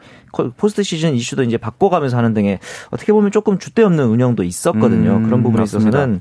포스트 0.57 0.83
시즌 0.83 1.15
이슈도 1.15 1.43
이제 1.45 1.59
바꿔가면서 1.59 2.17
하는 2.17 2.33
등의 2.35 2.59
어떻게 2.91 3.13
보면 3.13 3.31
조금 3.31 3.59
주대 3.59 3.83
없는 3.83 4.07
운영도 4.07 4.43
있었거든요. 4.43 5.17
음, 5.17 5.25
그런 5.25 5.43
부분에 5.43 5.63
맞습니다. 5.63 5.91
있어서는 5.99 6.21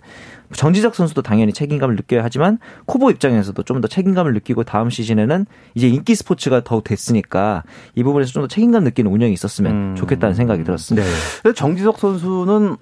정지적 0.54 0.96
선수도 0.96 1.22
당연히 1.22 1.54
책임감을 1.54 1.96
느껴야 1.96 2.24
하지만 2.26 2.60
코보 2.86 3.10
입장에서도 3.12 3.64
좀 3.64 3.82
더 3.82 3.88
책임감을 3.88 4.34
느끼고 4.34 4.64
다음 4.64 4.90
시즌에는 4.92 5.46
이제 5.74 5.88
인기 5.88 6.14
스포츠가 6.14 6.62
더욱 6.64 6.84
됐으니까 6.84 7.64
이 7.96 8.04
부분에서 8.04 8.32
좀 8.32 8.44
더 8.44 8.48
책임감 8.48 8.84
느끼는 8.84 9.10
운영이 9.10 9.34
있었으면 9.34 9.72
음. 9.72 9.96
좋겠다는 9.96 10.36
생각이 10.36 10.64
들었습니다. 10.64 11.08
네. 11.46 11.54
정지석 11.54 11.98
선수는 11.98 12.76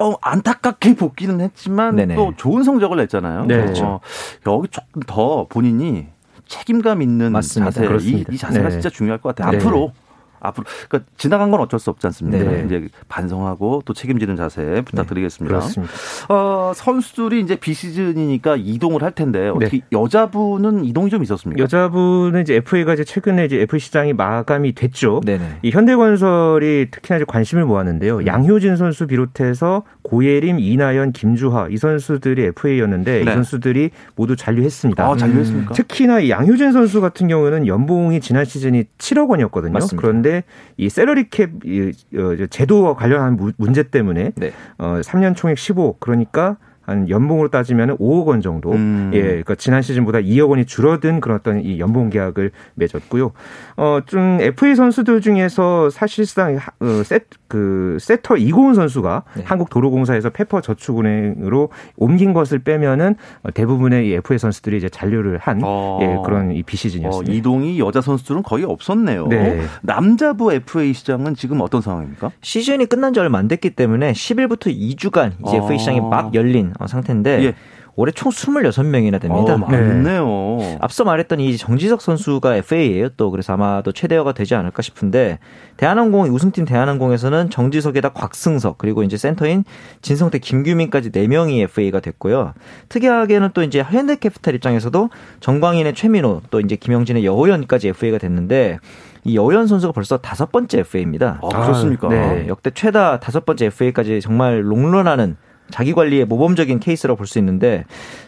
어, 0.00 0.14
안타깝게 0.20 0.94
복귀는 0.96 1.40
했지만 1.40 1.96
네네. 1.96 2.16
또 2.16 2.32
좋은 2.36 2.62
성적을 2.62 2.96
냈잖아요. 2.96 3.44
네. 3.44 3.56
그렇죠. 3.60 3.84
어, 3.84 4.00
여기 4.46 4.68
조금 4.68 5.02
더 5.06 5.46
본인이 5.48 6.08
책임감 6.46 7.02
있는 7.02 7.32
맞습니다. 7.32 7.70
자세, 7.70 8.08
이, 8.08 8.24
이, 8.28 8.36
자세가 8.36 8.64
네. 8.64 8.70
진짜 8.70 8.90
중요할 8.90 9.20
것 9.20 9.34
같아요. 9.34 9.52
네. 9.52 9.58
앞으로 9.58 9.92
앞으로 10.40 10.64
그러니까 10.88 11.10
지나간 11.16 11.50
건 11.50 11.60
어쩔 11.60 11.78
수 11.78 11.90
없지 11.90 12.06
않습니까? 12.08 12.50
네. 12.50 12.64
이제 12.66 12.88
반성하고 13.08 13.82
또 13.84 13.92
책임지는 13.92 14.36
자세 14.36 14.82
부탁드리겠습니다. 14.84 15.54
네, 15.54 15.60
그렇습니다. 15.60 15.92
어, 16.28 16.72
선수들이 16.74 17.40
이제 17.40 17.56
비시즌이니까 17.56 18.56
이동을 18.56 19.02
할 19.02 19.12
텐데 19.12 19.48
어떻게 19.48 19.78
네. 19.78 19.82
여자분은 19.92 20.84
이동이 20.84 21.10
좀 21.10 21.22
있었습니까? 21.22 21.62
여자분은 21.62 22.42
이제 22.42 22.56
FA가 22.56 22.94
이제 22.94 23.04
최근에 23.04 23.44
이제 23.44 23.60
FA 23.60 23.78
시장이 23.78 24.12
마감이 24.12 24.74
됐죠. 24.74 25.20
네네. 25.24 25.58
이 25.62 25.70
현대건설이 25.70 26.88
특히나 26.90 27.18
이제 27.18 27.24
관심을 27.26 27.64
모았는데요. 27.64 28.18
음. 28.18 28.26
양효진 28.26 28.76
선수 28.76 29.06
비롯해서 29.06 29.84
고예림, 30.02 30.58
이나연, 30.60 31.12
김주하 31.12 31.68
이 31.70 31.76
선수들이 31.76 32.44
FA였는데 32.44 33.12
네. 33.12 33.20
이 33.22 33.24
선수들이 33.34 33.90
모두 34.16 34.36
잔류했습니다. 34.36 35.04
아, 35.04 35.16
잔류했습니까? 35.16 35.72
음. 35.72 35.74
특히나 35.74 36.20
이 36.20 36.30
양효진 36.30 36.72
선수 36.72 37.00
같은 37.00 37.28
경우는 37.28 37.66
연봉이 37.66 38.20
지난 38.20 38.44
시즌이 38.44 38.84
7억 38.98 39.28
원이었거든요. 39.28 39.72
맞습니다. 39.72 40.00
그런데 40.00 40.29
있는데 40.30 40.44
이 40.76 40.88
샐러리 40.88 41.28
캡 41.28 41.44
어, 41.44 42.46
제도와 42.48 42.94
관련한 42.94 43.36
문제 43.56 43.82
때문에 43.82 44.32
네. 44.36 44.52
어 44.78 45.00
3년 45.02 45.36
총액 45.36 45.58
15 45.58 45.96
그러니까 45.98 46.56
한 46.82 47.08
연봉으로 47.08 47.48
따지면 47.48 47.98
5억 47.98 48.26
원 48.26 48.40
정도. 48.40 48.72
음. 48.72 49.10
예, 49.12 49.22
그러니까 49.22 49.54
지난 49.54 49.82
시즌보다 49.82 50.18
2억 50.18 50.48
원이 50.48 50.64
줄어든 50.64 51.20
그런 51.20 51.38
어떤 51.38 51.60
이 51.60 51.78
연봉 51.78 52.10
계약을 52.10 52.50
맺었고요. 52.74 53.32
어, 53.76 54.00
좀 54.06 54.38
FA 54.40 54.74
선수들 54.74 55.20
중에서 55.20 55.90
사실상 55.90 56.58
어, 56.80 57.02
세, 57.04 57.20
그 57.50 57.98
세터 58.00 58.36
이고은 58.36 58.74
선수가 58.74 59.24
네. 59.34 59.42
한국도로공사에서 59.44 60.30
페퍼 60.30 60.60
저축은행으로 60.60 61.70
옮긴 61.96 62.32
것을 62.32 62.60
빼면은 62.60 63.16
대부분의 63.54 64.06
이 64.06 64.12
FA 64.12 64.38
선수들이 64.38 64.76
이제 64.76 64.88
잔류를 64.88 65.38
한 65.38 65.60
어. 65.64 65.98
예, 66.00 66.16
그런 66.24 66.52
이 66.52 66.62
비시즌이었습니다. 66.62 67.32
어, 67.32 67.34
이동이 67.34 67.80
여자 67.80 68.00
선수들은 68.00 68.44
거의 68.44 68.64
없었네요. 68.64 69.26
네. 69.26 69.62
남자부 69.82 70.52
FA 70.52 70.92
시장은 70.92 71.34
지금 71.34 71.60
어떤 71.60 71.80
상황입니까? 71.80 72.30
시즌이 72.40 72.86
끝난 72.86 73.12
지 73.12 73.18
얼마 73.18 73.38
안 73.38 73.48
됐기 73.48 73.70
때문에 73.70 74.12
10일부터 74.12 74.72
2주간 74.72 75.32
이제 75.44 75.56
FA 75.56 75.76
시장이 75.76 76.00
막 76.00 76.32
열린 76.34 76.72
어, 76.78 76.86
상태인데 76.86 77.42
예. 77.46 77.54
올해 77.96 78.12
총 78.12 78.30
26명이나 78.30 79.20
됩니다. 79.20 79.54
어, 79.54 79.58
많네요. 79.58 80.56
네. 80.58 80.78
앞서 80.80 81.04
말했던 81.04 81.40
이 81.40 81.56
정지석 81.56 82.00
선수가 82.00 82.56
FA예요. 82.56 83.10
또 83.10 83.30
그래서 83.30 83.52
아마 83.52 83.82
도 83.82 83.92
최대어가 83.92 84.32
되지 84.32 84.54
않을까 84.54 84.82
싶은데 84.82 85.38
대한항공 85.76 86.26
우승팀 86.32 86.64
대한항공에서는 86.64 87.50
정지석에다 87.50 88.10
곽승석 88.10 88.78
그리고 88.78 89.02
이제 89.02 89.16
센터인 89.16 89.64
진성태 90.02 90.38
김규민까지 90.38 91.10
4명이 91.10 91.60
FA가 91.62 92.00
됐고요. 92.00 92.54
특이하게는 92.88 93.50
또 93.54 93.62
이제 93.62 93.82
현대캐피탈 93.82 94.54
입장에서도 94.54 95.10
정광인의 95.40 95.94
최민호 95.94 96.42
또 96.50 96.60
이제 96.60 96.76
김영진의 96.76 97.24
여호연까지 97.24 97.88
FA가 97.88 98.18
됐는데 98.18 98.78
이 99.24 99.36
여연 99.36 99.66
선수가 99.66 99.92
벌써 99.92 100.16
다섯 100.16 100.50
번째 100.50 100.80
FA입니다. 100.80 101.40
아, 101.42 101.48
그렇습니까? 101.48 102.08
네, 102.08 102.46
역대 102.48 102.70
최다 102.70 103.20
다섯 103.20 103.44
번째 103.44 103.66
FA까지 103.66 104.20
정말 104.20 104.62
롱런하는 104.64 105.36
자기 105.70 105.92
관리에 105.92 106.24
모범적인 106.24 106.80
케이스라고 106.80 107.16
볼 107.16 107.26
수 107.26 107.38
있는데 107.38 107.84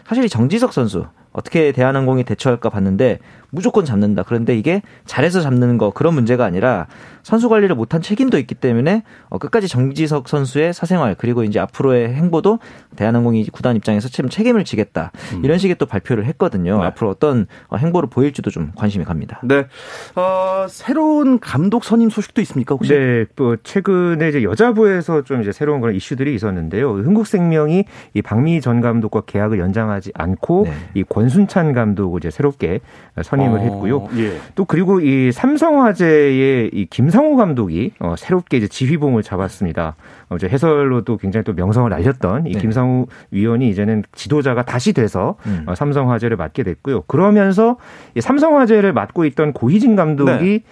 사실 0.07 0.23
이 0.23 0.29
정지석 0.29 0.73
선수 0.73 1.05
어떻게 1.33 1.71
대한항공이 1.71 2.23
대처할까 2.23 2.69
봤는데 2.69 3.19
무조건 3.49 3.85
잡는다. 3.85 4.23
그런데 4.23 4.57
이게 4.57 4.81
잘해서 5.05 5.41
잡는 5.41 5.77
거 5.77 5.91
그런 5.91 6.15
문제가 6.15 6.43
아니라 6.43 6.87
선수 7.21 7.49
관리를 7.49 7.75
못한 7.75 8.01
책임도 8.01 8.39
있기 8.39 8.55
때문에 8.55 9.03
어, 9.29 9.37
끝까지 9.37 9.67
정지석 9.67 10.27
선수의 10.27 10.73
사생활 10.73 11.15
그리고 11.15 11.43
이제 11.43 11.59
앞으로의 11.59 12.15
행보도 12.15 12.59
대한항공이 12.95 13.47
구단 13.49 13.75
입장에서 13.75 14.09
참 14.09 14.27
책임을 14.27 14.65
지겠다 14.65 15.11
음. 15.33 15.45
이런 15.45 15.59
식의 15.59 15.75
또 15.77 15.85
발표를 15.85 16.25
했거든요. 16.25 16.79
네. 16.79 16.85
앞으로 16.85 17.11
어떤 17.11 17.45
어, 17.67 17.77
행보를 17.77 18.09
보일지도 18.09 18.49
좀 18.49 18.71
관심이 18.75 19.05
갑니다. 19.05 19.39
네, 19.43 19.67
어, 20.15 20.65
새로운 20.67 21.39
감독 21.39 21.83
선임 21.83 22.09
소식도 22.09 22.41
있습니까 22.41 22.73
혹시? 22.73 22.91
네, 22.91 23.25
또 23.35 23.55
최근에 23.57 24.29
이제 24.29 24.43
여자부에서 24.43 25.23
좀 25.23 25.41
이제 25.41 25.51
새로운 25.51 25.79
그런 25.79 25.95
이슈들이 25.95 26.33
있었는데요. 26.33 26.91
흥국생명이 26.91 27.85
이 28.15 28.21
박미 28.23 28.61
전 28.61 28.81
감독과 28.81 29.21
계약을 29.27 29.59
연장하지 29.59 30.11
않고 30.15 30.63
네. 30.65 30.73
이 30.95 31.03
권순찬 31.23 31.73
감독을 31.73 32.19
이제 32.19 32.29
새롭게 32.29 32.81
선임을 33.21 33.59
어, 33.59 33.61
했고요. 33.61 34.07
예. 34.17 34.37
또 34.55 34.65
그리고 34.65 34.99
이 34.99 35.31
삼성화재의 35.31 36.71
이 36.73 36.85
김상호 36.87 37.35
감독이 37.35 37.91
어, 37.99 38.15
새롭게 38.17 38.57
이제 38.57 38.67
지휘봉을 38.67 39.23
잡았습니다. 39.23 39.95
어, 40.29 40.37
제 40.37 40.47
해설로도 40.49 41.17
굉장히 41.17 41.43
또 41.45 41.53
명성을 41.53 41.89
날렸던 41.89 42.47
이 42.47 42.53
네. 42.53 42.59
김상우 42.59 43.07
위원이 43.31 43.69
이제는 43.69 44.03
지도자가 44.13 44.63
다시 44.65 44.91
돼서 44.93 45.35
음. 45.45 45.63
어, 45.65 45.75
삼성화재를 45.75 46.35
맡게 46.35 46.63
됐고요. 46.63 47.03
그러면서 47.03 47.77
이 48.15 48.21
삼성화재를 48.21 48.91
맡고 48.93 49.25
있던 49.25 49.53
고희진 49.53 49.95
감독이 49.95 50.29
네. 50.31 50.63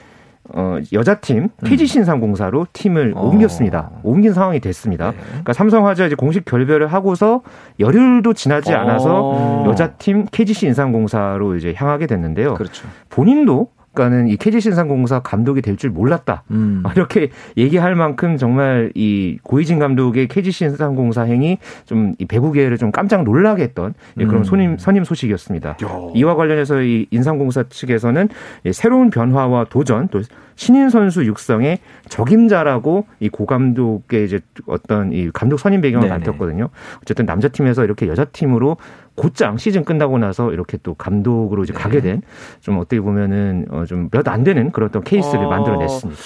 어, 0.53 0.77
여자팀 0.91 1.49
KG 1.65 1.83
음. 1.83 1.85
신상공사로 1.85 2.67
팀을 2.73 3.13
어. 3.15 3.21
옮겼습니다. 3.21 3.91
옮긴 4.03 4.33
상황이 4.33 4.59
됐습니다. 4.59 5.11
네. 5.11 5.17
그러니까 5.27 5.53
삼성화재 5.53 6.05
이제 6.05 6.15
공식 6.15 6.45
결별을 6.45 6.87
하고서 6.87 7.41
열흘도 7.79 8.33
지나지 8.33 8.73
않아서 8.73 9.21
어. 9.21 9.65
여자팀 9.67 10.25
KG 10.31 10.53
신상공사로 10.53 11.55
이제 11.55 11.73
향하게 11.75 12.07
됐는데요. 12.07 12.55
그렇죠. 12.55 12.87
본인도 13.09 13.69
그러니까는 13.93 14.27
이 14.29 14.37
KG 14.37 14.61
신상공사 14.61 15.19
감독이 15.21 15.61
될 15.61 15.75
줄 15.77 15.89
몰랐다. 15.89 16.43
음. 16.51 16.83
이렇게 16.95 17.29
얘기할 17.57 17.95
만큼 17.95 18.37
정말 18.37 18.91
이 18.93 19.37
고이진 19.43 19.79
감독의 19.79 20.27
KG 20.27 20.51
신상공사 20.51 21.23
행이 21.23 21.57
좀 21.85 22.13
이 22.19 22.25
배구계를 22.25 22.77
좀 22.77 22.91
깜짝 22.91 23.23
놀라게 23.23 23.63
했던 23.63 23.93
그런 24.15 24.37
음. 24.37 24.43
선임 24.43 24.77
선임 24.77 25.03
소식이었습니다. 25.03 25.77
요. 25.83 26.11
이와 26.15 26.35
관련해서 26.35 26.81
이 26.81 27.07
인상공사 27.11 27.63
측에서는 27.69 28.29
새로운 28.73 29.09
변화와 29.09 29.65
도전 29.69 30.07
또 30.09 30.21
신인 30.55 30.89
선수 30.89 31.25
육성의 31.25 31.79
적임자라고 32.09 33.05
이 33.19 33.29
고 33.29 33.45
감독의 33.45 34.25
이제 34.25 34.39
어떤 34.67 35.13
이 35.13 35.29
감독 35.31 35.57
선임 35.57 35.81
배경을 35.81 36.07
네네. 36.09 36.19
밝혔거든요. 36.23 36.69
어쨌든 37.01 37.25
남자 37.25 37.47
팀에서 37.47 37.83
이렇게 37.85 38.07
여자 38.07 38.25
팀으로 38.25 38.75
곧장 39.15 39.57
시즌 39.57 39.83
끝나고 39.83 40.17
나서 40.17 40.51
이렇게 40.51 40.77
또 40.81 40.93
감독으로 40.93 41.63
이제 41.63 41.73
네. 41.73 41.79
가게 41.79 42.01
된 42.01 42.21
좀 42.61 42.77
어떻게 42.77 43.01
보면은 43.01 43.65
어 43.69 43.85
좀몇 43.85 44.27
안 44.27 44.43
되는 44.43 44.71
그런 44.71 44.89
어떤 44.89 45.03
케이스를 45.03 45.45
어, 45.45 45.49
만들어냈습니다. 45.49 46.21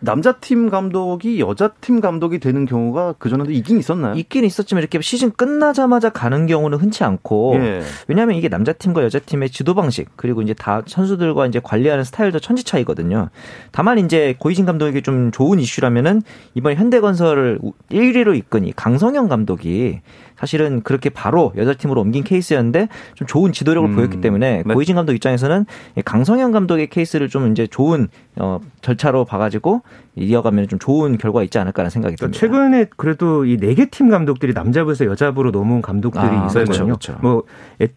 남자 0.00 0.32
팀 0.32 0.68
감독이 0.70 1.40
여자 1.40 1.68
팀 1.80 2.00
감독이 2.00 2.38
되는 2.38 2.66
경우가 2.66 3.14
그 3.18 3.28
전에도 3.28 3.50
있긴 3.50 3.78
있었나요? 3.78 4.14
있긴 4.14 4.44
있었지만 4.44 4.82
이렇게 4.82 5.00
시즌 5.00 5.32
끝나자마자 5.32 6.10
가는 6.10 6.46
경우는 6.46 6.78
흔치 6.78 7.04
않고 7.04 7.54
예. 7.56 7.82
왜냐하면 8.06 8.36
이게 8.36 8.48
남자 8.48 8.72
팀과 8.72 9.02
여자 9.02 9.18
팀의 9.18 9.50
지도 9.50 9.74
방식 9.74 10.08
그리고 10.16 10.42
이제 10.42 10.54
다 10.54 10.82
선수들과 10.86 11.46
이제 11.46 11.60
관리하는 11.62 12.04
스타일도 12.04 12.38
천지 12.40 12.64
차이거든요. 12.64 13.30
다만 13.72 13.98
이제 13.98 14.36
고이진 14.38 14.66
감독에게 14.66 15.00
좀 15.00 15.30
좋은 15.30 15.58
이슈라면은 15.58 16.22
이번 16.54 16.76
현대건설을 16.76 17.60
1위로 17.90 18.36
이끈 18.36 18.66
이 18.66 18.72
강성현 18.72 19.28
감독이 19.28 20.00
사실은 20.36 20.82
그렇게 20.82 21.10
바로 21.10 21.52
여자 21.56 21.74
팀으로 21.74 22.00
옮긴 22.00 22.22
케이스였는데 22.28 22.88
좀 23.14 23.26
좋은 23.26 23.52
지도력을 23.52 23.88
음. 23.88 23.96
보였기 23.96 24.20
때문에 24.20 24.62
네. 24.64 24.74
고이진 24.74 24.94
감독 24.94 25.14
입장에서는 25.14 25.66
강성현 26.04 26.52
감독의 26.52 26.88
케이스를 26.88 27.28
좀 27.28 27.50
이제 27.50 27.66
좋은 27.66 28.08
어, 28.40 28.60
절차로 28.82 29.24
봐가지고 29.24 29.82
이어가면 30.16 30.68
좀 30.68 30.78
좋은 30.78 31.16
결과 31.18 31.42
있지 31.42 31.58
않을까라는 31.58 31.90
생각이 31.90 32.16
듭니다. 32.16 32.38
최근에 32.38 32.86
그래도 32.96 33.44
이 33.44 33.56
네 33.56 33.74
개 33.74 33.86
팀 33.86 34.08
감독들이 34.10 34.52
남자부에서 34.52 35.06
여자부로 35.06 35.50
넘어온 35.50 35.82
감독들이 35.82 36.24
아, 36.24 36.46
있었거든요. 36.46 36.64
그렇죠, 36.64 36.84
그렇죠. 36.84 37.18
뭐 37.20 37.42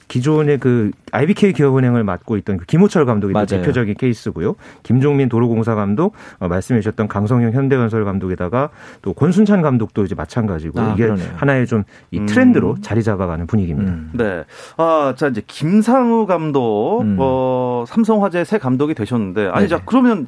기존의 0.08 0.60
그 0.60 0.92
IBK 1.12 1.54
기업은행을 1.54 2.04
맡고 2.04 2.38
있던 2.38 2.58
그 2.58 2.66
김호철 2.66 3.06
감독이 3.06 3.34
대표적인 3.34 3.96
케이스고요. 3.96 4.56
김종민 4.84 5.30
도로공사 5.30 5.76
감독 5.76 6.14
어, 6.40 6.48
말씀해 6.48 6.82
주셨던 6.82 7.08
강성형 7.08 7.52
현대건설 7.54 8.06
감독에다가 8.06 8.70
또 9.02 9.14
권순찬 9.14 9.62
감독도 9.62 10.06
이제 10.06 10.16
마찬가지고 10.16 10.80
아, 10.80 10.94
이게 10.94 11.04
그러네요. 11.04 11.30
하나의 11.36 11.66
좀이 11.68 11.84
음. 12.16 12.26
트렌드로 12.26 12.72
음. 12.72 12.82
자리 12.82 13.04
잡아가는 13.04 13.46
분위기입니다. 13.48 13.92
음. 13.92 14.12
네. 14.14 14.44
아, 14.78 15.14
자 15.18 15.28
이제 15.28 15.42
김상우 15.46 16.26
감독 16.28 17.02
음. 17.02 17.18
어, 17.20 17.84
삼성화재 17.88 18.44
새 18.44 18.58
감독이 18.58 18.94
되셨는데 18.94 19.48
아니 19.48 19.64
네. 19.64 19.68
자 19.68 19.82
그러면 19.86 20.28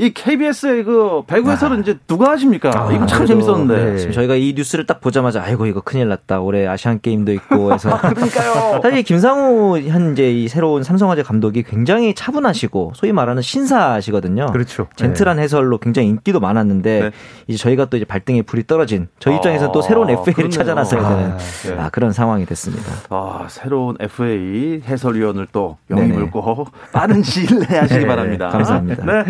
이 0.00 0.10
KBS의 0.14 0.84
그 0.84 1.22
배구 1.26 1.50
해설은 1.50 1.78
아. 1.78 1.80
이제 1.80 1.98
누가 2.06 2.30
하십니까? 2.30 2.70
아, 2.72 2.92
이거 2.92 3.04
참 3.06 3.26
재밌었는데. 3.26 3.94
네. 4.06 4.10
저희가 4.12 4.36
이 4.36 4.54
뉴스를 4.56 4.86
딱 4.86 5.00
보자마자 5.00 5.42
아이고 5.42 5.66
이거 5.66 5.80
큰일 5.80 6.06
났다. 6.08 6.40
올해 6.40 6.68
아시안 6.68 7.00
게임도 7.00 7.32
있고 7.32 7.72
해서. 7.72 7.98
그러니까요. 7.98 8.80
사실 8.80 9.02
김상우 9.02 9.80
현재 9.80 10.30
이 10.30 10.46
새로운 10.46 10.84
삼성화재 10.84 11.24
감독이 11.24 11.64
굉장히 11.64 12.14
차분하시고 12.14 12.92
소위 12.94 13.12
말하는 13.12 13.42
신사시거든요. 13.42 14.46
그렇죠. 14.46 14.86
젠틀한 14.94 15.36
네. 15.36 15.42
해설로 15.42 15.78
굉장히 15.78 16.08
인기도 16.08 16.38
많았는데 16.38 17.00
네. 17.00 17.10
이제 17.48 17.58
저희가 17.58 17.86
또 17.86 17.96
이제 17.96 18.04
발등에 18.04 18.42
불이 18.42 18.68
떨어진 18.68 19.08
저희 19.18 19.34
입장에서 19.34 19.72
또 19.72 19.82
새로운 19.82 20.10
FA를 20.10 20.50
찾아 20.50 20.74
나서야 20.74 21.08
되는 21.08 21.32
아, 21.32 21.38
네. 21.38 21.76
아, 21.76 21.88
그런 21.88 22.12
상황이 22.12 22.46
됐습니다. 22.46 22.84
아, 23.10 23.46
새로운 23.48 23.96
FA 23.98 24.80
해설위원을 24.86 25.48
또 25.50 25.76
영입을 25.90 26.30
고 26.30 26.68
빠른 26.92 27.20
시일 27.24 27.66
내에 27.68 27.80
하시기 27.80 28.00
네, 28.00 28.06
바랍니다. 28.06 28.48
감사합니다. 28.48 29.04
네. 29.04 29.24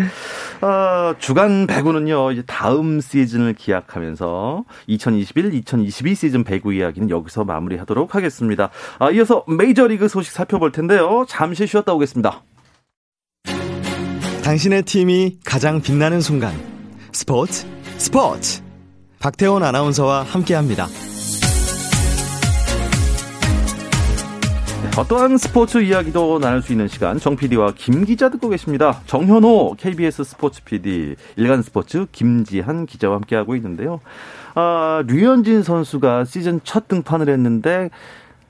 어, 0.61 1.15
주간 1.19 1.67
배구는요, 1.67 2.31
이제 2.31 2.43
다음 2.45 2.99
시즌을 2.99 3.53
기약하면서 3.53 4.65
2021, 4.87 5.53
2022 5.53 6.15
시즌 6.15 6.43
배구 6.43 6.73
이야기는 6.73 7.09
여기서 7.09 7.45
마무리하도록 7.45 8.13
하겠습니다. 8.13 8.69
아, 8.99 9.09
이어서 9.11 9.45
메이저리그 9.47 10.07
소식 10.07 10.33
살펴볼 10.33 10.71
텐데요. 10.71 11.25
잠시 11.29 11.65
쉬었다 11.65 11.93
오겠습니다. 11.93 12.41
당신의 14.43 14.83
팀이 14.83 15.39
가장 15.45 15.81
빛나는 15.81 16.21
순간. 16.21 16.53
스포츠, 17.11 17.65
스포츠. 17.97 18.61
박태원 19.19 19.63
아나운서와 19.63 20.23
함께 20.23 20.55
합니다. 20.55 20.87
어떠한 24.99 25.37
스포츠 25.37 25.77
이야기도 25.77 26.39
나눌 26.39 26.61
수 26.61 26.73
있는 26.73 26.89
시간 26.89 27.17
정 27.19 27.37
PD와 27.37 27.71
김 27.73 28.03
기자 28.03 28.27
듣고 28.27 28.49
계십니다. 28.49 28.99
정현호 29.05 29.75
KBS 29.77 30.25
스포츠 30.25 30.61
PD, 30.65 31.15
일간 31.37 31.61
스포츠 31.61 32.05
김지한 32.11 32.85
기자와 32.85 33.15
함께하고 33.15 33.55
있는데요. 33.55 34.01
아, 34.55 35.01
류현진 35.07 35.63
선수가 35.63 36.25
시즌 36.25 36.59
첫 36.65 36.89
등판을 36.89 37.29
했는데 37.29 37.91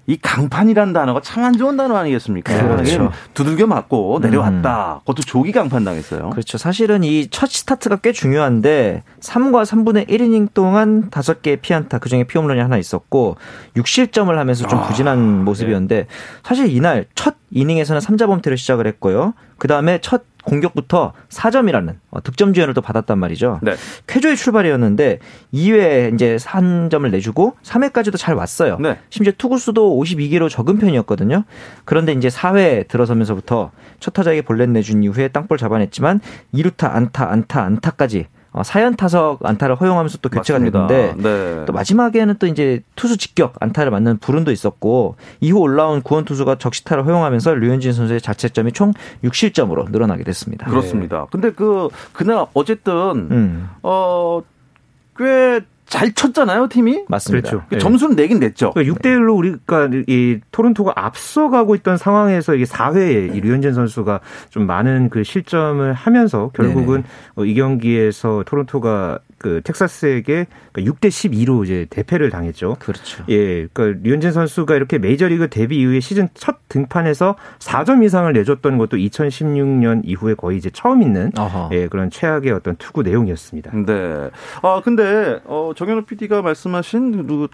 이 0.09 0.17
강판이라는 0.17 0.91
단어가 0.93 1.21
참 1.21 1.43
안 1.43 1.53
좋은 1.57 1.77
단어 1.77 1.95
아니겠습니까? 1.95 2.53
네, 2.53 2.61
그렇죠. 2.67 3.11
두들겨 3.33 3.67
맞고 3.67 4.19
내려왔다. 4.21 4.95
음. 4.95 4.99
그것도 5.01 5.21
조기 5.23 5.51
강판 5.51 5.83
당했어요. 5.85 6.31
그렇죠. 6.31 6.57
사실은 6.57 7.03
이 7.03 7.29
첫 7.29 7.49
스타트가 7.49 7.97
꽤 7.97 8.11
중요한데 8.11 9.03
3과 9.21 9.63
3분의 9.65 10.09
1이닝 10.09 10.53
동안 10.53 11.09
5개의 11.11 11.61
피안타 11.61 11.99
그중에 11.99 12.23
피홈런이 12.25 12.59
하나 12.59 12.77
있었고 12.77 13.37
6실점을 13.77 14.33
하면서 14.35 14.67
좀 14.67 14.79
아, 14.79 14.87
부진한 14.87 15.17
아, 15.17 15.43
모습이었는데 15.43 15.95
네. 15.95 16.07
사실 16.43 16.67
이날 16.75 17.05
첫 17.15 17.35
이닝에서는 17.51 18.01
3자 18.01 18.25
범퇴를 18.27 18.57
시작을 18.57 18.87
했고요. 18.87 19.33
그다음에 19.57 19.99
첫 20.01 20.23
공격부터 20.43 21.13
4점이라는 21.29 21.95
어, 22.11 22.21
득점 22.21 22.53
지원을 22.53 22.73
또 22.73 22.81
받았단 22.81 23.17
말이죠. 23.17 23.59
네. 23.61 23.75
쾌조의 24.07 24.35
출발이었는데 24.37 25.19
2회 25.53 26.13
이제 26.13 26.37
3점을 26.37 27.09
내주고 27.11 27.55
3회까지도 27.63 28.17
잘 28.17 28.35
왔어요. 28.35 28.77
네. 28.79 28.97
심지어 29.09 29.33
투구수도 29.37 29.99
52개로 29.99 30.49
적은 30.49 30.77
편이었거든요. 30.79 31.43
그런데 31.85 32.13
이제 32.13 32.29
4회 32.29 32.87
들어서면서부터 32.87 33.71
첫 33.99 34.11
타자에게 34.11 34.41
볼넷 34.41 34.69
내준 34.69 35.03
이후에 35.03 35.27
땅볼 35.29 35.57
잡아냈지만 35.57 36.21
2루타 36.53 36.93
안타 36.93 37.29
안타 37.31 37.63
안타까지 37.63 38.19
어, 38.19 38.38
사연 38.63 38.95
타석 38.95 39.45
안타를 39.45 39.75
허용하면서 39.75 40.19
또 40.21 40.29
교체가 40.29 40.59
맞습니다. 40.59 40.87
됐는데 40.87 41.21
네. 41.21 41.65
또 41.65 41.73
마지막에는 41.73 42.35
또 42.39 42.47
이제 42.47 42.81
투수 42.95 43.17
직격 43.17 43.53
안타를 43.59 43.91
맞는 43.91 44.17
불운도 44.19 44.51
있었고 44.51 45.15
이후 45.39 45.59
올라온 45.59 46.01
구원 46.01 46.25
투수가 46.25 46.57
적시타를 46.57 47.05
허용하면서 47.05 47.55
류현진 47.55 47.93
선수의 47.93 48.21
자책점이 48.21 48.71
총 48.73 48.93
6실점으로 49.23 49.91
늘어나게 49.91 50.23
됐습니다. 50.23 50.69
그렇습니다. 50.69 51.21
네. 51.21 51.25
근데 51.31 51.51
그 51.51 51.89
그날 52.13 52.45
어쨌든 52.53 52.91
음. 53.31 53.69
어꽤 53.81 55.61
잘 55.89 56.13
쳤잖아요, 56.13 56.67
팀이. 56.69 57.05
맞습니다. 57.07 57.49
그렇죠. 57.49 57.65
네. 57.71 57.79
점수는 57.79 58.15
내긴 58.15 58.39
냈죠. 58.39 58.71
그러니까 58.71 58.95
6대 58.95 59.17
1로 59.17 59.35
우리가 59.35 59.89
이 60.07 60.39
토론토가 60.51 60.93
앞서가고 60.95 61.75
있던 61.75 61.97
상황에서 61.97 62.53
이게 62.53 62.63
4회에 62.63 63.35
이 63.35 63.41
류현진 63.41 63.73
선수가 63.73 64.19
좀 64.49 64.67
많은 64.67 65.09
그 65.09 65.23
실점을 65.23 65.91
하면서 65.91 66.51
결국은 66.53 67.03
어, 67.35 67.43
이 67.43 67.55
경기에서 67.55 68.43
토론토가 68.45 69.19
그 69.39 69.61
텍사스에게 69.63 70.45
6대 70.73 71.07
12로 71.07 71.63
이제 71.63 71.87
대패를 71.89 72.29
당했죠. 72.29 72.75
그렇죠. 72.79 73.23
예, 73.29 73.67
그러니까 73.67 74.01
류현진 74.03 74.31
선수가 74.31 74.75
이렇게 74.75 74.99
메이저리그 74.99 75.49
데뷔 75.49 75.77
이후에 75.79 76.01
시즌 76.01 76.27
첫 76.33 76.57
등판에서 76.67 77.35
4점 77.59 78.03
이상을 78.03 78.31
내줬던 78.31 78.77
것도 78.77 78.97
2016년 78.97 80.01
이후에 80.03 80.35
거의 80.35 80.57
이제 80.57 80.69
처음 80.69 81.01
있는 81.01 81.31
예, 81.71 81.87
그런 81.87 82.09
최악의 82.11 82.51
어떤 82.51 82.75
투구 82.75 83.03
내용이었습니다. 83.03 83.71
네. 83.85 84.29
아 84.61 84.81
근데 84.83 85.39
어, 85.45 85.71
정현우 85.75 86.03
PD가 86.03 86.41
말씀하신 86.41 87.27
그 87.27 87.47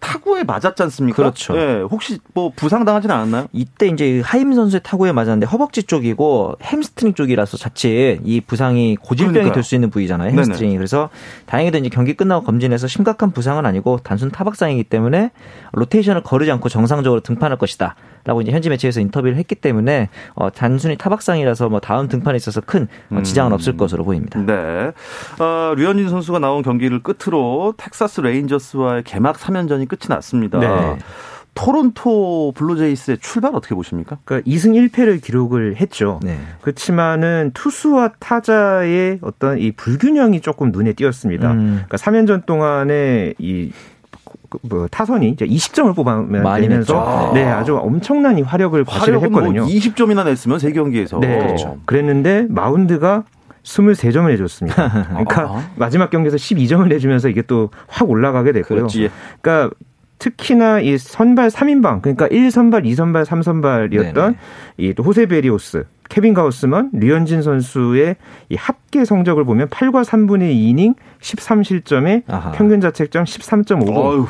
타구에 0.00 0.44
맞았지 0.44 0.82
않습니까? 0.84 1.16
그렇죠. 1.16 1.56
예, 1.56 1.82
혹시 1.82 2.18
뭐 2.34 2.50
부상 2.56 2.84
당하지는 2.84 3.14
않았나요? 3.14 3.46
이때 3.52 3.86
이제 3.86 4.20
하임 4.24 4.52
선수의 4.52 4.80
타구에 4.82 5.12
맞았는데 5.12 5.46
허벅지 5.46 5.82
쪽이고 5.82 6.56
햄스트링 6.62 7.14
쪽이라서 7.14 7.56
자칫 7.56 8.20
이 8.24 8.40
부상이 8.40 8.96
고질병이 8.96 9.52
될 9.52 9.62
수 9.62 9.74
있는 9.74 9.90
부위잖아요. 9.90 10.30
햄스트링이. 10.30 10.72
네네. 10.72 10.76
그래서 10.78 11.10
다행히도 11.46 11.78
이제 11.78 11.88
경기 11.90 12.14
끝나고 12.14 12.44
검진해서 12.44 12.86
심각한 12.86 13.30
부상은 13.30 13.66
아니고 13.66 13.98
단순 14.02 14.30
타박상이기 14.30 14.84
때문에 14.84 15.30
로테이션을 15.72 16.22
거르지 16.22 16.50
않고 16.50 16.68
정상적으로 16.68 17.20
등판할 17.20 17.58
것이다. 17.58 17.94
라고 18.24 18.42
이제 18.42 18.52
현지 18.52 18.68
매체에서 18.68 19.00
인터뷰를 19.00 19.36
했기 19.36 19.54
때문에 19.54 20.10
어, 20.34 20.50
단순히 20.50 20.96
타박상이라서 20.98 21.70
뭐 21.70 21.80
다음 21.80 22.06
등판에 22.06 22.36
있어서 22.36 22.60
큰 22.60 22.86
어, 23.10 23.22
지장은 23.22 23.52
없을 23.54 23.78
것으로 23.78 24.04
보입니다. 24.04 24.38
네. 24.40 24.92
어, 25.38 25.74
류현진 25.74 26.10
선수가 26.10 26.38
나온 26.38 26.62
경기를 26.62 27.02
끝으로 27.02 27.72
텍사스 27.78 28.20
레인저스와의 28.20 29.04
개막 29.04 29.38
3연전이 29.38 29.88
끝이 29.90 30.08
났습니다. 30.08 30.58
네. 30.58 30.98
토론토 31.54 32.52
블루제이스의 32.54 33.18
출발 33.20 33.54
어떻게 33.54 33.74
보십니까? 33.74 34.18
그러니까 34.24 34.48
2승 34.48 34.88
1패를 34.90 35.20
기록을 35.20 35.76
했죠. 35.76 36.20
네. 36.22 36.38
그렇지만은 36.62 37.50
투수와 37.54 38.12
타자의 38.20 39.18
어떤 39.20 39.58
이 39.58 39.72
불균형이 39.72 40.40
조금 40.40 40.70
눈에 40.70 40.92
띄었습니다. 40.92 41.52
음. 41.52 41.82
그러니까 41.86 41.96
3연전 41.96 42.46
동안에 42.46 43.34
이 43.38 43.72
그, 44.48 44.58
뭐 44.62 44.88
타선이 44.88 45.28
이제 45.28 45.46
20점을 45.46 45.94
뽑아내면서 45.94 47.32
네 47.34 47.44
아주 47.44 47.76
엄청난 47.76 48.38
이 48.38 48.42
화력을 48.42 48.82
발휘했거든요. 48.84 49.62
뭐 49.62 49.70
20점이나 49.70 50.24
냈으면 50.24 50.58
세 50.58 50.72
경기에서 50.72 51.18
네, 51.20 51.38
그렇죠. 51.38 51.78
그랬는데 51.84 52.46
마운드가 52.48 53.24
23점을 53.64 54.26
내줬습니다. 54.28 55.06
그러니까 55.10 55.42
아. 55.42 55.70
마지막 55.76 56.10
경기에서 56.10 56.36
12점을 56.36 56.86
내주면서 56.88 57.28
이게 57.28 57.42
또 57.42 57.70
확 57.88 58.08
올라가게 58.08 58.52
됐고요. 58.52 58.78
그렇지. 58.78 59.10
그러니까 59.40 59.74
특히나 60.18 60.80
이 60.80 60.98
선발 60.98 61.48
3인방 61.48 62.02
그러니까 62.02 62.28
1선발, 62.28 62.84
2선발, 62.84 63.24
3선발이었던 63.24 64.34
이 64.78 64.94
호세 65.02 65.26
베리오스 65.26 65.84
케빈 66.10 66.34
가우스먼, 66.34 66.90
류현진 66.92 67.40
선수의 67.42 68.16
이 68.48 68.56
합계 68.56 69.04
성적을 69.04 69.44
보면 69.44 69.68
8과 69.68 70.04
3분의 70.04 70.52
2이닝 70.54 70.94
13실점에 71.20 72.22
아하. 72.28 72.50
평균 72.52 72.80
자책점 72.80 73.24
13.50. 73.24 74.26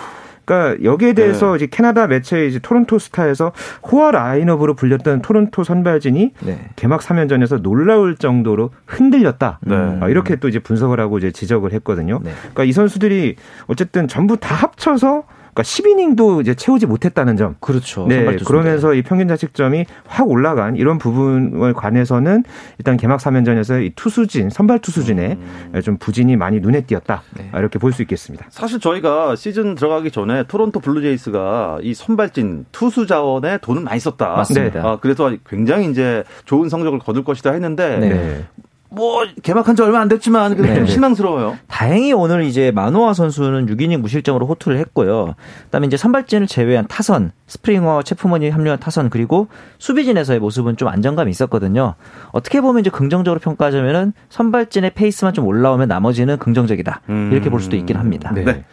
그러니까 0.51 0.83
여기에 0.83 1.13
대해서 1.13 1.51
네. 1.51 1.57
이제 1.57 1.67
캐나다 1.67 2.09
매체 2.09 2.45
이제 2.45 2.59
토론토 2.59 2.99
스타에서 2.99 3.53
호화 3.85 4.11
라인업으로 4.11 4.75
불렸던 4.75 5.23
토론토 5.23 5.63
선발진이 5.63 6.33
네. 6.41 6.71
개막 6.75 7.01
3연전에서 7.01 7.63
놀라울 7.63 8.17
정도로 8.17 8.71
흔들렸다. 8.87 9.61
네. 9.63 9.99
아, 10.01 10.09
이렇게 10.09 10.35
또 10.35 10.49
이제 10.49 10.59
분석을 10.59 10.99
하고 10.99 11.19
이제 11.19 11.31
지적을 11.31 11.73
했거든요. 11.75 12.19
네. 12.25 12.33
그러니까 12.41 12.65
이 12.65 12.73
선수들이 12.73 13.37
어쨌든 13.69 14.09
전부 14.09 14.37
다 14.39 14.57
합쳐서 14.57 15.23
그러니까 15.53 15.63
10이닝도 15.63 16.41
이제 16.41 16.55
채우지 16.55 16.87
못했다는 16.87 17.37
점. 17.37 17.57
그렇죠. 17.61 18.07
네. 18.09 18.37
그러면서 18.37 18.95
이 18.95 19.03
평균 19.03 19.29
자책점이 19.29 19.85
확 20.07 20.29
올라간 20.29 20.77
이런 20.77 20.99
부분을 20.99 21.73
관해서는 21.75 22.45
일단 22.79 22.97
개막 22.97 23.21
3연전에서 23.21 23.85
이 23.85 23.93
투수진, 23.97 24.51
선발 24.51 24.79
투수진에 24.81 25.39
음. 25.75 25.81
좀 25.83 25.97
부진이 25.99 26.37
많이 26.37 26.61
눈에 26.61 26.83
띄었다. 26.83 27.23
네. 27.37 27.51
이렇게 27.55 27.79
볼 27.79 27.91
수 27.93 28.03
있겠습니다. 28.03 28.47
사실 28.51 28.79
저희가 28.79 29.35
시즌 29.37 29.75
들어가기 29.75 30.11
전에 30.13 30.45
토론토 30.45 30.79
블루제이스가 30.81 31.79
이 31.83 31.93
선발진 31.93 32.67
투수 32.71 33.07
자원에 33.07 33.59
돈을 33.59 33.83
많이 33.83 33.99
썼다. 33.99 34.29
맞습니다. 34.29 34.81
아, 34.87 34.99
그래서 35.01 35.33
굉장히 35.49 35.91
이제 35.91 36.23
좋은 36.45 36.69
성적을 36.69 37.01
거둘 37.01 37.25
것이다 37.25 37.51
했는데 37.53 37.99
네. 37.99 38.45
뭐 38.93 39.25
개막한 39.43 39.77
지 39.77 39.83
얼마 39.83 40.01
안 40.01 40.09
됐지만 40.09 40.57
좀 40.57 40.67
네. 40.67 40.85
실망스러워요. 40.87 41.57
다행히 41.81 42.13
오늘 42.13 42.45
이제 42.45 42.71
마노아 42.73 43.15
선수는 43.15 43.65
6이닝 43.65 44.03
무실점으로 44.03 44.45
호투를 44.45 44.77
했고요. 44.81 45.35
그다음에 45.65 45.87
이제 45.87 45.97
선발진을 45.97 46.47
제외한 46.47 46.87
타선, 46.87 47.33
스프링어, 47.47 48.03
체프먼이 48.03 48.51
합류한 48.51 48.81
타선 48.81 49.09
그리고 49.09 49.49
수비진에서의 49.79 50.41
모습은 50.41 50.77
좀 50.77 50.89
안정감이 50.89 51.31
있었거든요. 51.31 51.95
어떻게 52.33 52.61
보면 52.61 52.81
이제 52.81 52.91
긍정적으로 52.91 53.41
평가하자면은 53.41 54.13
선발진의 54.29 54.91
페이스만 54.91 55.33
좀 55.33 55.47
올라오면 55.47 55.89
나머지는 55.89 56.37
긍정적이다. 56.37 57.01
이렇게 57.33 57.49
볼 57.49 57.63
수도 57.63 57.77
있긴 57.77 57.97
합니다. 57.97 58.31
네. 58.35 58.45
네. 58.45 58.65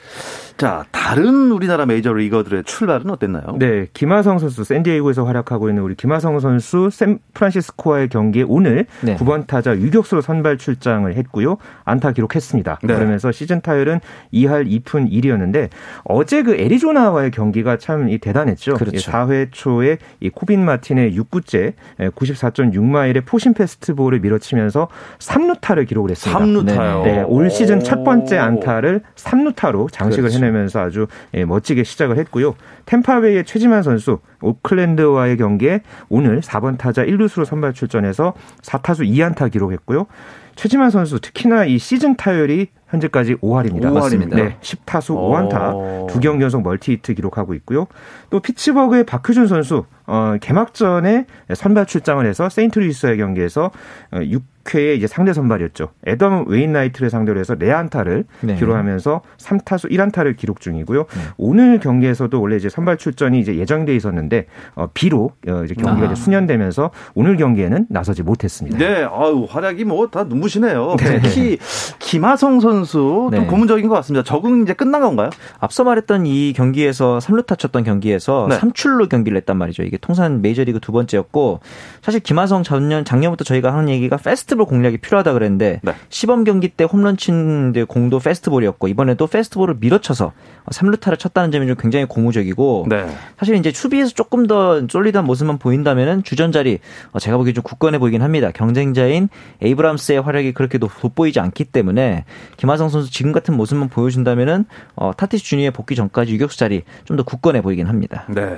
자, 0.58 0.84
다른 0.92 1.52
우리나라 1.52 1.86
메이저 1.86 2.12
리거들의 2.12 2.64
출발은 2.64 3.12
어땠나요? 3.12 3.58
네, 3.60 3.88
김하성 3.94 4.40
선수 4.40 4.64
샌디에이고에서 4.64 5.24
활약하고 5.24 5.70
있는 5.70 5.84
우리 5.84 5.94
김하성 5.94 6.40
선수 6.40 6.90
샌프란시스코와의 6.92 8.10
경기에 8.10 8.44
오늘 8.48 8.88
네. 9.02 9.16
9번 9.18 9.46
타자 9.46 9.78
유격수로 9.78 10.22
선발 10.22 10.58
출장을 10.58 11.16
했고요. 11.16 11.58
안타 11.86 12.12
기록했습니다. 12.12 12.80
네. 12.82 12.97
그러면서 12.98 13.32
시즌 13.32 13.62
타율은 13.62 14.00
2할 14.34 14.68
2푼 14.68 15.12
1이었는데 15.12 15.70
어제 16.04 16.44
그 16.44 16.56
애리조나와의 16.56 17.32
경기가 17.32 17.78
참 17.78 18.10
대단했죠. 18.20 18.76
그렇죠. 18.76 19.12
4회 19.12 19.50
초에 19.52 19.98
이 20.20 20.30
코빈 20.30 20.64
마틴의 20.64 21.18
6구째 21.18 21.74
94.6마일의 22.00 23.26
포신 23.26 23.54
페스트볼을 23.54 24.20
밀어치면서 24.20 24.88
3루타를 25.20 25.88
기록을 25.88 26.12
했습니다. 26.12 26.40
3루타요. 26.40 27.04
네, 27.04 27.24
올 27.24 27.50
시즌 27.50 27.80
첫 27.80 28.04
번째 28.04 28.38
안타를 28.38 29.02
3루타로 29.16 29.92
장식을 29.92 30.30
그렇죠. 30.30 30.38
해내면서 30.38 30.80
아주 30.82 31.08
예, 31.34 31.46
멋지게 31.46 31.84
시작을 31.84 32.18
했고요. 32.18 32.56
템파베이의 32.86 33.46
최지만 33.46 33.84
선수 33.84 34.20
오클랜드와의 34.42 35.38
경기에 35.38 35.82
오늘 36.10 36.42
4번 36.42 36.78
타자 36.78 37.04
1루수로 37.04 37.46
선발 37.46 37.74
출전해서 37.74 38.34
4타수 38.62 39.08
2안타 39.10 39.52
기록했고요. 39.52 40.08
최지만 40.56 40.90
선수 40.90 41.20
특히나 41.20 41.66
이 41.66 41.78
시즌 41.78 42.16
타율이 42.16 42.68
현재까지 42.88 43.36
5할입니다. 43.36 43.92
5할입니다. 43.92 44.36
네, 44.36 44.58
10타수 44.62 45.16
5안타, 45.16 46.08
두 46.08 46.20
경기 46.20 46.44
연속 46.44 46.64
멀티히트 46.64 47.14
기록하고 47.14 47.54
있고요. 47.56 47.88
또 48.30 48.40
피츠버그의 48.40 49.06
박효준 49.06 49.48
선수 49.48 49.86
어, 50.08 50.38
개막전에 50.42 51.26
선발 51.54 51.86
출장을 51.86 52.26
해서 52.26 52.50
세인트루이스의 52.50 53.18
경기에서 53.18 53.72
6 54.14 54.42
어, 54.42 54.58
6회에 54.68 54.98
이제 54.98 55.08
상대 55.08 55.32
선발이었죠. 55.34 55.90
애덤 56.06 56.46
웨인라이트를 56.48 57.10
상대로 57.10 57.40
해서 57.40 57.56
내야안타를 57.58 58.26
네. 58.42 58.56
기록하면서 58.56 59.22
3타수 59.38 59.90
1안타를 59.90 60.36
기록 60.36 60.60
중이고요. 60.60 61.04
네. 61.04 61.22
오늘 61.38 61.80
경기에서도 61.80 62.40
원래 62.42 62.58
이제 62.58 62.68
선발 62.68 62.98
출전이 62.98 63.40
이제 63.40 63.56
예정돼 63.56 63.96
있었는데 63.96 64.48
어, 64.76 64.88
비로 64.94 65.32
어, 65.48 65.64
이제 65.64 65.74
경기가 65.74 66.10
아. 66.10 66.12
이제 66.12 66.22
순연되면서 66.22 66.92
오늘 67.16 67.38
경기에는 67.38 67.88
나서지 67.90 68.24
못했습니다. 68.24 68.78
네, 68.78 69.04
아유 69.04 69.48
활약이 69.50 69.86
뭐 69.86 70.08
다 70.08 70.24
눈부시네요. 70.24 70.96
네. 71.00 71.22
특히 71.22 71.58
김하성 72.00 72.60
선수 72.60 73.30
좀 73.32 73.42
네. 73.42 73.46
고문적인 73.46 73.88
것 73.88 73.96
같습니다. 73.96 74.24
적응 74.24 74.62
이제 74.64 74.74
끝난 74.74 75.02
건가요? 75.02 75.30
앞서 75.60 75.84
말했던 75.84 76.26
이 76.26 76.54
경기에서 76.54 77.20
3루타 77.22 77.58
쳤던 77.58 77.84
경기에서 77.84 78.48
네. 78.50 78.58
3출루 78.58 79.10
경기를 79.10 79.38
했단 79.38 79.58
말이죠. 79.58 79.84
이게 79.84 79.97
통산 80.00 80.42
메이저리그 80.42 80.80
두 80.80 80.92
번째였고 80.92 81.60
사실 82.02 82.20
김하성 82.20 82.64
작년 82.64 83.06
작년부터 83.06 83.44
저희가 83.44 83.74
하는 83.74 83.90
얘기가 83.90 84.18
패스트 84.18 84.48
패스트볼 84.48 84.66
공략이 84.66 84.98
필요하다 84.98 85.34
그랬는데 85.34 85.82
네. 85.84 85.94
시범 86.10 86.44
경기 86.44 86.70
때 86.70 86.84
홈런 86.84 87.18
친 87.18 87.74
공도 87.86 88.20
패스트볼이었고 88.20 88.88
이번에도 88.88 89.28
패스트볼을 89.28 89.76
밀어쳐서 89.80 90.32
3루타를 90.68 91.20
쳤다는 91.20 91.52
점이 91.52 91.68
좀 91.68 91.76
굉장히 91.78 92.06
고무적이고 92.06 92.88
네. 92.90 93.08
사실 93.38 93.56
이제 93.56 93.72
수비에서 93.72 94.12
조금 94.12 94.48
더 94.48 94.86
solid한 94.88 95.26
모습만 95.26 95.60
보인다면은 95.60 96.24
주전 96.24 96.52
자리 96.52 96.80
어, 97.12 97.20
제가 97.20 97.38
보기엔 97.38 97.54
좀 97.56 97.64
굳건해 97.64 98.00
보이긴 98.00 98.22
합니다. 98.22 98.52
경쟁자인 98.52 99.30
에이브람스의 99.62 100.22
활약이 100.22 100.54
그렇게 100.54 100.78
돋보이지 100.78 101.40
않기 101.40 101.66
때문에 101.66 102.26
김하성 102.58 102.90
선수 102.90 103.12
지금 103.12 103.32
같은 103.32 103.56
모습만 103.56 103.90
보여준다면은 103.90 104.66
어, 104.96 105.12
타티스 105.16 105.44
주니어의 105.44 105.72
복귀 105.72 105.96
전까지 105.96 106.34
유격수 106.34 106.58
자리 106.58 106.84
좀 107.06 107.18
더 107.18 107.24
굳건해 107.24 107.62
보이긴 107.64 107.88
합니다. 107.88 108.26
네. 108.30 108.56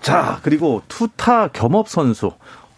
자 0.00 0.40
그리고 0.46 0.80
투타 0.86 1.48
겸업 1.48 1.88
선수 1.88 2.30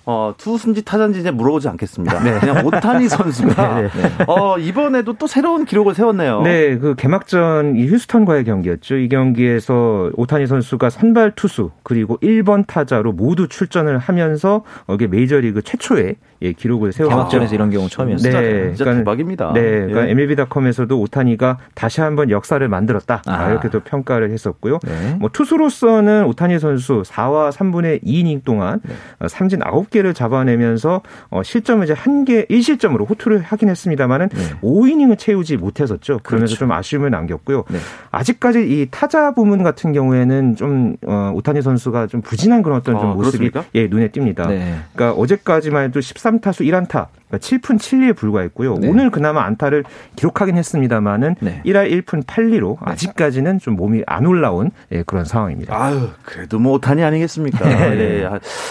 어, 0.07 0.33
투순지 0.39 0.87
타잔지 0.87 1.21
이제 1.21 1.31
물어보지 1.31 1.69
않겠습니다. 1.69 2.23
네. 2.23 2.39
그냥 2.39 2.65
오타니 2.65 3.11
선수가 3.13 3.81
네, 3.83 3.89
네. 3.89 4.25
어, 4.27 4.57
이번에도 4.57 5.13
또 5.13 5.27
새로운 5.27 5.67
기록을 5.67 5.95
세웠네요. 5.95 6.41
네, 6.41 6.79
그 6.79 6.95
개막전 6.95 7.77
이 7.77 7.87
휴스턴과의 7.89 8.45
경기였죠. 8.45 8.97
이 8.97 9.11
경기에서 9.11 10.11
오타니 10.15 10.47
선수가 10.47 10.89
선발 10.89 11.33
투수 11.33 11.73
그리고 11.83 12.17
1번 12.23 12.67
타자로 12.67 13.13
모두 13.13 13.49
출전을 13.49 13.99
하면서 13.99 14.65
이게 14.91 15.07
메이저리그 15.07 15.61
최초의 15.61 16.17
예, 16.43 16.53
기록을 16.53 16.93
세웠죠. 16.93 17.11
개막전에서 17.11 17.55
이런 17.55 17.71
경우 17.71 17.89
처음이었어요. 17.89 18.33
네, 18.33 18.67
진짜 18.69 18.85
그러니까, 18.85 19.01
대박입니다. 19.01 19.53
네, 19.53 19.61
그러니까 19.61 20.07
예. 20.07 20.11
MLB.com에서도 20.13 21.01
오타니가 21.01 21.59
다시 21.75 22.01
한번 22.01 22.31
역사를 22.31 22.67
만들었다 22.67 23.23
아. 23.27 23.51
이렇게 23.51 23.69
또 23.69 23.81
평가를 23.81 24.31
했었고요. 24.31 24.79
네. 24.85 25.17
뭐 25.19 25.29
투수로서는 25.33 26.25
오타니 26.25 26.59
선수 26.59 27.03
4와 27.05 27.51
3분의 27.51 28.03
2이닝 28.03 28.45
동안 28.45 28.81
네. 28.85 29.29
삼진 29.29 29.61
9개 29.61 29.99
9개를 29.99 30.15
잡아내면서 30.15 31.03
어, 31.31 31.43
실점을 31.43 31.85
이제 31.85 31.93
한개 31.93 32.45
1실점으로 32.47 33.09
호투를 33.09 33.41
하긴 33.43 33.69
했습니다만은 33.69 34.29
네. 34.29 34.43
5이닝을 34.63 35.19
채우지 35.19 35.57
못했었죠. 35.57 36.21
그러면서 36.23 36.53
그렇죠. 36.53 36.59
좀 36.61 36.73
아쉬움을 36.73 37.11
남겼고요. 37.11 37.65
네. 37.71 37.79
아직까지 38.11 38.61
이 38.61 38.89
타자 38.91 39.33
부문 39.35 39.63
같은 39.63 39.93
경우에는 39.93 40.57
좀 40.57 40.97
어, 41.07 41.33
오타니 41.35 41.63
선수가 41.63 42.07
좀 42.09 42.21
부진한 42.21 42.63
그런 42.63 42.79
어떤 42.79 42.99
좀 42.99 43.11
아, 43.11 43.15
모습이 43.15 43.51
예, 43.75 43.87
눈에 43.89 44.09
띕니다. 44.09 44.49
네. 44.49 44.77
그러니까 44.95 45.21
어제까지만 45.21 45.85
해도 45.85 46.01
13타수 46.29 46.67
1안타 46.67 47.09
그러니까 47.29 47.39
7푼 47.39 47.79
7리에 47.79 48.17
불과했고요. 48.17 48.79
네. 48.79 48.89
오늘 48.89 49.11
그나마 49.11 49.45
안타를 49.45 49.85
기록하긴 50.17 50.57
했습니다만은 50.57 51.37
네. 51.41 51.63
1할 51.65 51.91
1푼 51.91 52.25
8리로 52.25 52.79
아직까지는 52.81 53.59
좀 53.59 53.77
몸이 53.77 54.03
안 54.07 54.27
올라온 54.27 54.71
예, 54.93 55.03
그런 55.03 55.25
상황입니다. 55.25 55.77
아유, 55.77 56.09
그래도 56.25 56.59
뭐 56.59 56.73
오탄이 56.75 57.05
아니겠습니까? 57.05 57.69
네. 57.69 57.95
네. 57.95 58.29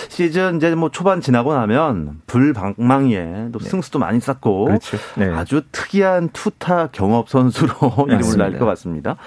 시즌 0.09 0.57
이제 0.57 0.73
뭐 0.73 0.89
초반 0.89 1.21
지나고 1.21 1.53
나면 1.53 2.21
불방망이에 2.25 3.49
또 3.51 3.59
네. 3.59 3.69
승수도 3.69 3.99
많이 3.99 4.19
쌓고 4.19 4.65
그렇죠. 4.65 4.97
네. 5.15 5.29
아주 5.29 5.61
특이한 5.71 6.29
투타 6.33 6.89
경업 6.91 7.29
선수로 7.29 7.73
이름을 8.09 8.37
날것 8.37 8.67
같습니다. 8.67 9.17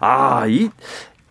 아, 0.00 0.46
이 0.48 0.70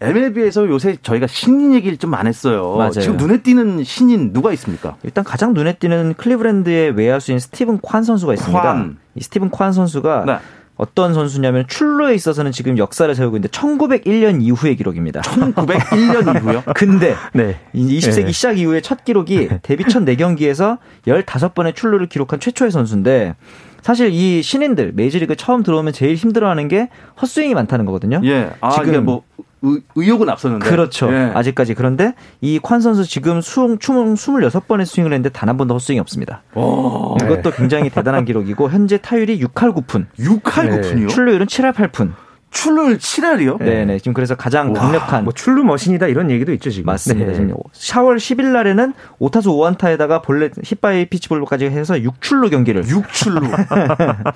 MLB에서 0.02 0.68
요새 0.68 0.98
저희가 1.02 1.28
신인 1.28 1.74
얘기를 1.74 1.98
좀 1.98 2.14
안 2.14 2.26
했어요. 2.28 2.76
맞아요. 2.78 2.92
지금 2.92 3.18
눈에 3.18 3.42
띄는 3.42 3.84
신인 3.84 4.34
누가 4.34 4.52
있습니까? 4.54 4.96
일단 5.04 5.24
가장 5.24 5.54
눈에 5.54 5.74
띄는 5.74 6.16
클리브랜드의 6.16 6.92
외야수인 6.92 7.40
스티븐 7.40 7.80
宽선수가 7.80 8.34
있습니다. 8.34 8.62
관. 8.62 8.98
이 9.16 9.22
스티븐 9.22 9.50
宽 9.50 9.72
선수가 9.74 10.24
네. 10.26 10.38
어떤 10.76 11.14
선수냐면 11.14 11.66
출루에 11.68 12.16
있어서는 12.16 12.52
지금 12.54 12.78
역사를 12.78 13.14
세우고 13.14 13.36
있는데 13.38 13.50
1901년 13.50 14.42
이후의 14.42 14.78
기록입니다. 14.78 15.22
1901년 15.22 16.36
이후요? 16.42 16.64
근데 16.74 17.16
네. 17.34 17.60
20세기 17.76 18.26
네. 18.26 18.32
시작 18.32 18.58
이후에 18.58 18.80
첫 18.82 19.04
기록이 19.04 19.50
데뷔 19.62 19.84
첫 19.90 20.04
4경기에서 20.06 20.78
15번의 21.06 21.76
출루를 21.76 22.08
기록한 22.08 22.40
최초의 22.40 22.72
선수인데 22.72 23.36
사실 23.82 24.10
이 24.12 24.42
신인들 24.42 24.94
메이저리그 24.96 25.36
처음 25.36 25.64
들어오면 25.64 25.94
제일 25.94 26.16
힘들어하는 26.16 26.68
게 26.70 26.90
헛스윙이 27.22 27.54
많다는 27.56 27.86
거거든요. 27.86 28.22
예. 28.24 28.52
아, 28.62 28.72
지금 28.72 29.04
뭐 29.06 29.24
의, 29.62 29.82
의욕은 29.96 30.30
앞섰는데. 30.30 30.70
그렇죠. 30.70 31.12
예. 31.14 31.32
아직까지. 31.34 31.74
그런데 31.74 32.14
이 32.42 32.60
관 32.62 32.80
선수 32.82 33.06
지금 33.06 33.42
수, 33.42 33.78
총 33.80 34.14
26번의 34.16 34.86
스윙을 34.86 35.12
했는데 35.14 35.30
단 35.30 35.50
한 35.50 35.58
번도 35.58 35.74
헛스윙이 35.76 36.00
없습니다. 36.02 36.44
오. 36.56 37.18
이것도 37.22 37.52
굉장히 37.52 37.90
대단한 37.92 38.24
기록이고 38.26 38.70
현재 38.70 38.98
타율이 38.98 39.40
6할 39.42 39.74
9푼. 39.76 40.06
6할 40.20 40.82
9푼이요? 40.82 41.10
출루율은 41.10 41.48
7할 41.48 41.74
8푼. 41.74 42.14
출루율 42.52 42.98
7할이요? 42.98 43.60
네네. 43.60 44.00
지금 44.00 44.14
그래서 44.14 44.34
가장 44.36 44.74
강력한. 44.74 45.24
뭐 45.24 45.34
출루 45.34 45.64
머신이다 45.64 46.08
이런 46.08 46.32
얘기도 46.32 46.52
있죠, 46.54 46.72
지금. 46.72 46.88
맞습니다. 46.88 47.28
네. 47.32 47.34
지금 47.36 47.50
10월 47.74 48.18
10일 48.18 48.46
날에는 48.46 48.94
5타수 49.22 49.78
5안타에다가 49.78 50.24
볼넷 50.24 50.54
hit 50.64 51.06
by 51.06 51.12
pitched 51.12 51.36
ball까지 51.36 51.66
해서 51.66 51.94
6출루 51.96 52.50
경기를. 52.50 52.84
6출루. 52.86 53.44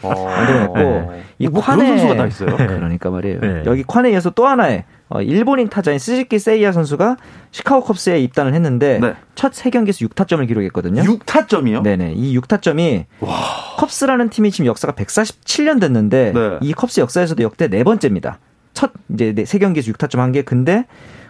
어. 0.03 0.25
만들어냈고. 0.25 0.75
네. 0.77 1.23
이뭐 1.39 1.61
콴에. 1.61 1.87
선수가 1.87 2.15
다 2.15 2.25
있어요. 2.27 2.55
그러니까 2.57 3.09
말이에요. 3.09 3.39
네. 3.39 3.63
여기 3.65 3.83
콴에 3.83 4.11
이어서 4.11 4.29
또 4.29 4.45
하나의 4.47 4.79
어, 4.79 4.92
일본인 5.21 5.69
타자인 5.69 5.99
스즈키 5.99 6.39
세이야 6.39 6.71
선수가 6.71 7.17
시카고 7.51 7.83
컵스에 7.83 8.19
입단을 8.21 8.53
했는데 8.53 8.99
네. 8.99 9.13
첫세 9.35 9.69
경기에서 9.69 10.05
6타점을 10.05 10.47
기록했거든요. 10.47 11.03
6타점이요? 11.03 11.83
네네. 11.83 12.13
이 12.13 12.37
6타점이 12.39 13.05
와. 13.19 13.39
컵스라는 13.77 14.29
팀이 14.29 14.51
지금 14.51 14.65
역사가 14.65 14.93
147년 14.93 15.79
됐는데 15.79 16.31
네. 16.33 16.57
이 16.61 16.73
컵스 16.73 17.01
역사에서도 17.01 17.43
역대 17.43 17.67
네 17.67 17.83
번째입니다. 17.83 18.39
첫 18.73 18.91
이제 19.13 19.33
네, 19.33 19.45
세 19.45 19.59
경기에서 19.59 19.91
6타점 19.91 20.17
한 20.17 20.31
게. 20.31 20.41
근데 20.41 20.85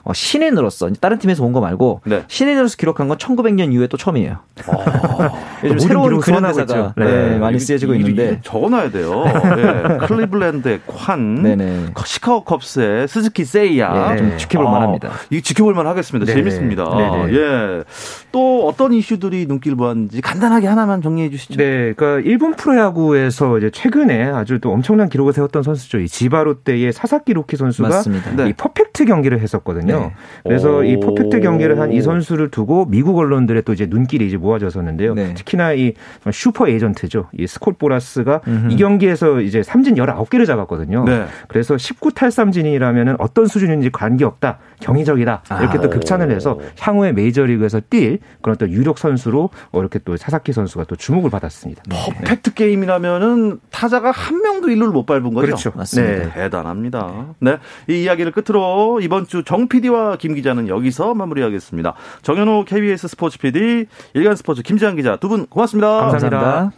어, 0.06 0.12
신인으로서 0.14 0.90
다른 1.00 1.18
팀에서 1.18 1.44
온 1.44 1.54
거 1.54 1.62
말고 1.62 2.02
네. 2.06 2.24
신인으로서 2.28 2.76
기록한 2.78 3.08
건 3.08 3.18
1900년 3.18 3.72
이후에 3.74 3.86
또 3.88 3.96
처음이에요. 3.96 4.38
아, 4.68 5.32
요즘 5.64 5.80
새로운 5.80 6.20
근현대사가 6.20 6.94
네, 6.98 7.06
네, 7.06 7.38
많이 7.38 7.60
쓰여지고 7.60 7.94
있는데 7.96 8.40
적어놔야 8.44 8.90
돼요. 8.92 9.24
네. 9.56 9.98
클리블랜드의 10.08 10.82
콴, 10.88 11.44
네네. 11.44 11.86
시카고 12.06 12.44
컵스의 12.44 13.08
스즈키 13.08 13.46
세이야 13.46 14.14
예, 14.14 14.18
좀 14.18 14.38
지켜볼 14.38 14.66
아, 14.68 14.72
만합니다. 14.72 15.12
이 15.30 15.42
지켜볼 15.44 15.74
만하겠습니다. 15.76 16.32
재밌습니다. 16.34 16.86
네네. 16.96 17.34
예. 17.36 17.84
또 18.32 18.68
어떤 18.68 18.94
이슈들이 18.94 19.46
눈길 19.46 19.76
보았는지 19.76 20.22
간단하게 20.22 20.66
하나만 20.68 21.02
정리해 21.04 21.30
주시죠. 21.30 21.56
네, 21.58 21.94
그러니까 21.94 22.28
일본 22.28 22.56
프로야구에서 22.56 23.60
이제 23.60 23.70
최근에 23.70 24.24
아주 24.32 24.60
또 24.60 24.72
엄청난 24.72 25.08
기록을 25.08 25.34
세웠던 25.34 25.62
선수죠. 25.64 26.00
이 26.00 26.08
지바롯데의 26.08 26.92
사사키 26.94 27.34
로키 27.34 27.58
선수가 27.58 27.90
맞습니다. 27.90 28.46
이 28.48 28.54
퍼펙트 28.54 29.06
경기를 29.06 29.40
했었거든요. 29.40 29.93
네. 30.00 30.12
그래서 30.44 30.78
오. 30.78 30.84
이 30.84 31.00
퍼펙트 31.00 31.40
경기를 31.40 31.80
한 31.80 31.94
이 31.94 32.02
선수를 32.02 32.50
두고 32.50 32.86
미국 32.86 33.18
언론들의 33.20 33.62
또 33.64 33.74
이제 33.74 33.86
눈길이 33.86 34.26
이제 34.26 34.36
모아졌었는데요. 34.38 35.14
네. 35.14 35.34
특히나 35.36 35.74
이 35.74 35.94
슈퍼 36.32 36.68
에이전트죠. 36.68 37.30
이 37.38 37.46
스콧 37.46 37.78
보라스가 37.78 38.42
음흠. 38.48 38.72
이 38.72 38.78
경기에서 38.78 39.42
이제 39.42 39.62
삼진 39.62 39.94
19개를 39.96 40.48
잡았거든요. 40.48 41.04
네. 41.04 41.26
그래서 41.48 41.76
19탈삼진이라면 41.76 43.18
어떤 43.20 43.46
수준인지 43.46 43.92
관계없다. 43.92 44.58
경이적이다. 44.80 45.44
이렇게 45.60 45.78
아. 45.78 45.82
또 45.82 45.90
극찬을 45.90 46.32
해서 46.32 46.60
향후에 46.80 47.12
메이저리그에서 47.12 47.82
뛸 47.90 48.20
그런 48.42 48.58
또 48.58 48.68
유력 48.70 48.98
선수로 48.98 49.50
이렇게 49.74 50.00
또 50.00 50.18
사사키 50.18 50.52
선수가 50.52 50.86
또 50.86 50.96
주목을 50.96 51.30
받았습니다. 51.30 51.84
퍼펙트 51.90 52.54
게임이라면은 52.54 53.60
타자가 53.70 54.12
한 54.12 54.42
명도 54.42 54.70
일루를 54.70 54.92
못 54.92 55.06
밟은 55.06 55.34
거죠. 55.34 55.46
그렇죠. 55.46 55.72
맞습니다. 55.76 56.24
네. 56.26 56.34
대단합니다. 56.34 57.36
네. 57.40 57.58
이 57.88 58.04
이야기를 58.04 58.32
끝으로 58.32 59.00
이번 59.02 59.28
주 59.28 59.44
정 59.44 59.68
PD와 59.84 60.16
김 60.18 60.34
기자는 60.34 60.68
여기서 60.70 61.14
마무리하겠습니다. 61.14 61.94
정현호 62.22 62.64
KBS 62.66 63.08
스포츠 63.10 63.38
PD, 63.38 63.86
일간 64.14 64.36
스포츠 64.36 64.62
김지한 64.64 64.96
기자 64.96 65.18
두 65.18 65.28
분 65.28 65.46
고맙습니다. 65.48 65.88
감사합니다. 66.10 66.40
감사합니다. 66.40 66.72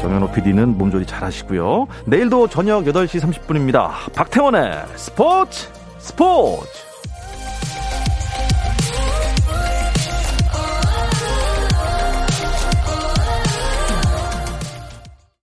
정현호 0.00 0.32
PD는 0.32 0.78
몸조리 0.78 1.06
잘 1.06 1.22
하시고요. 1.24 1.86
내일도 2.06 2.48
저녁 2.48 2.84
8시 2.84 3.20
30분입니다. 3.20 4.12
박태원의 4.14 4.72
스포츠 4.96 5.68
스포츠! 5.98 6.93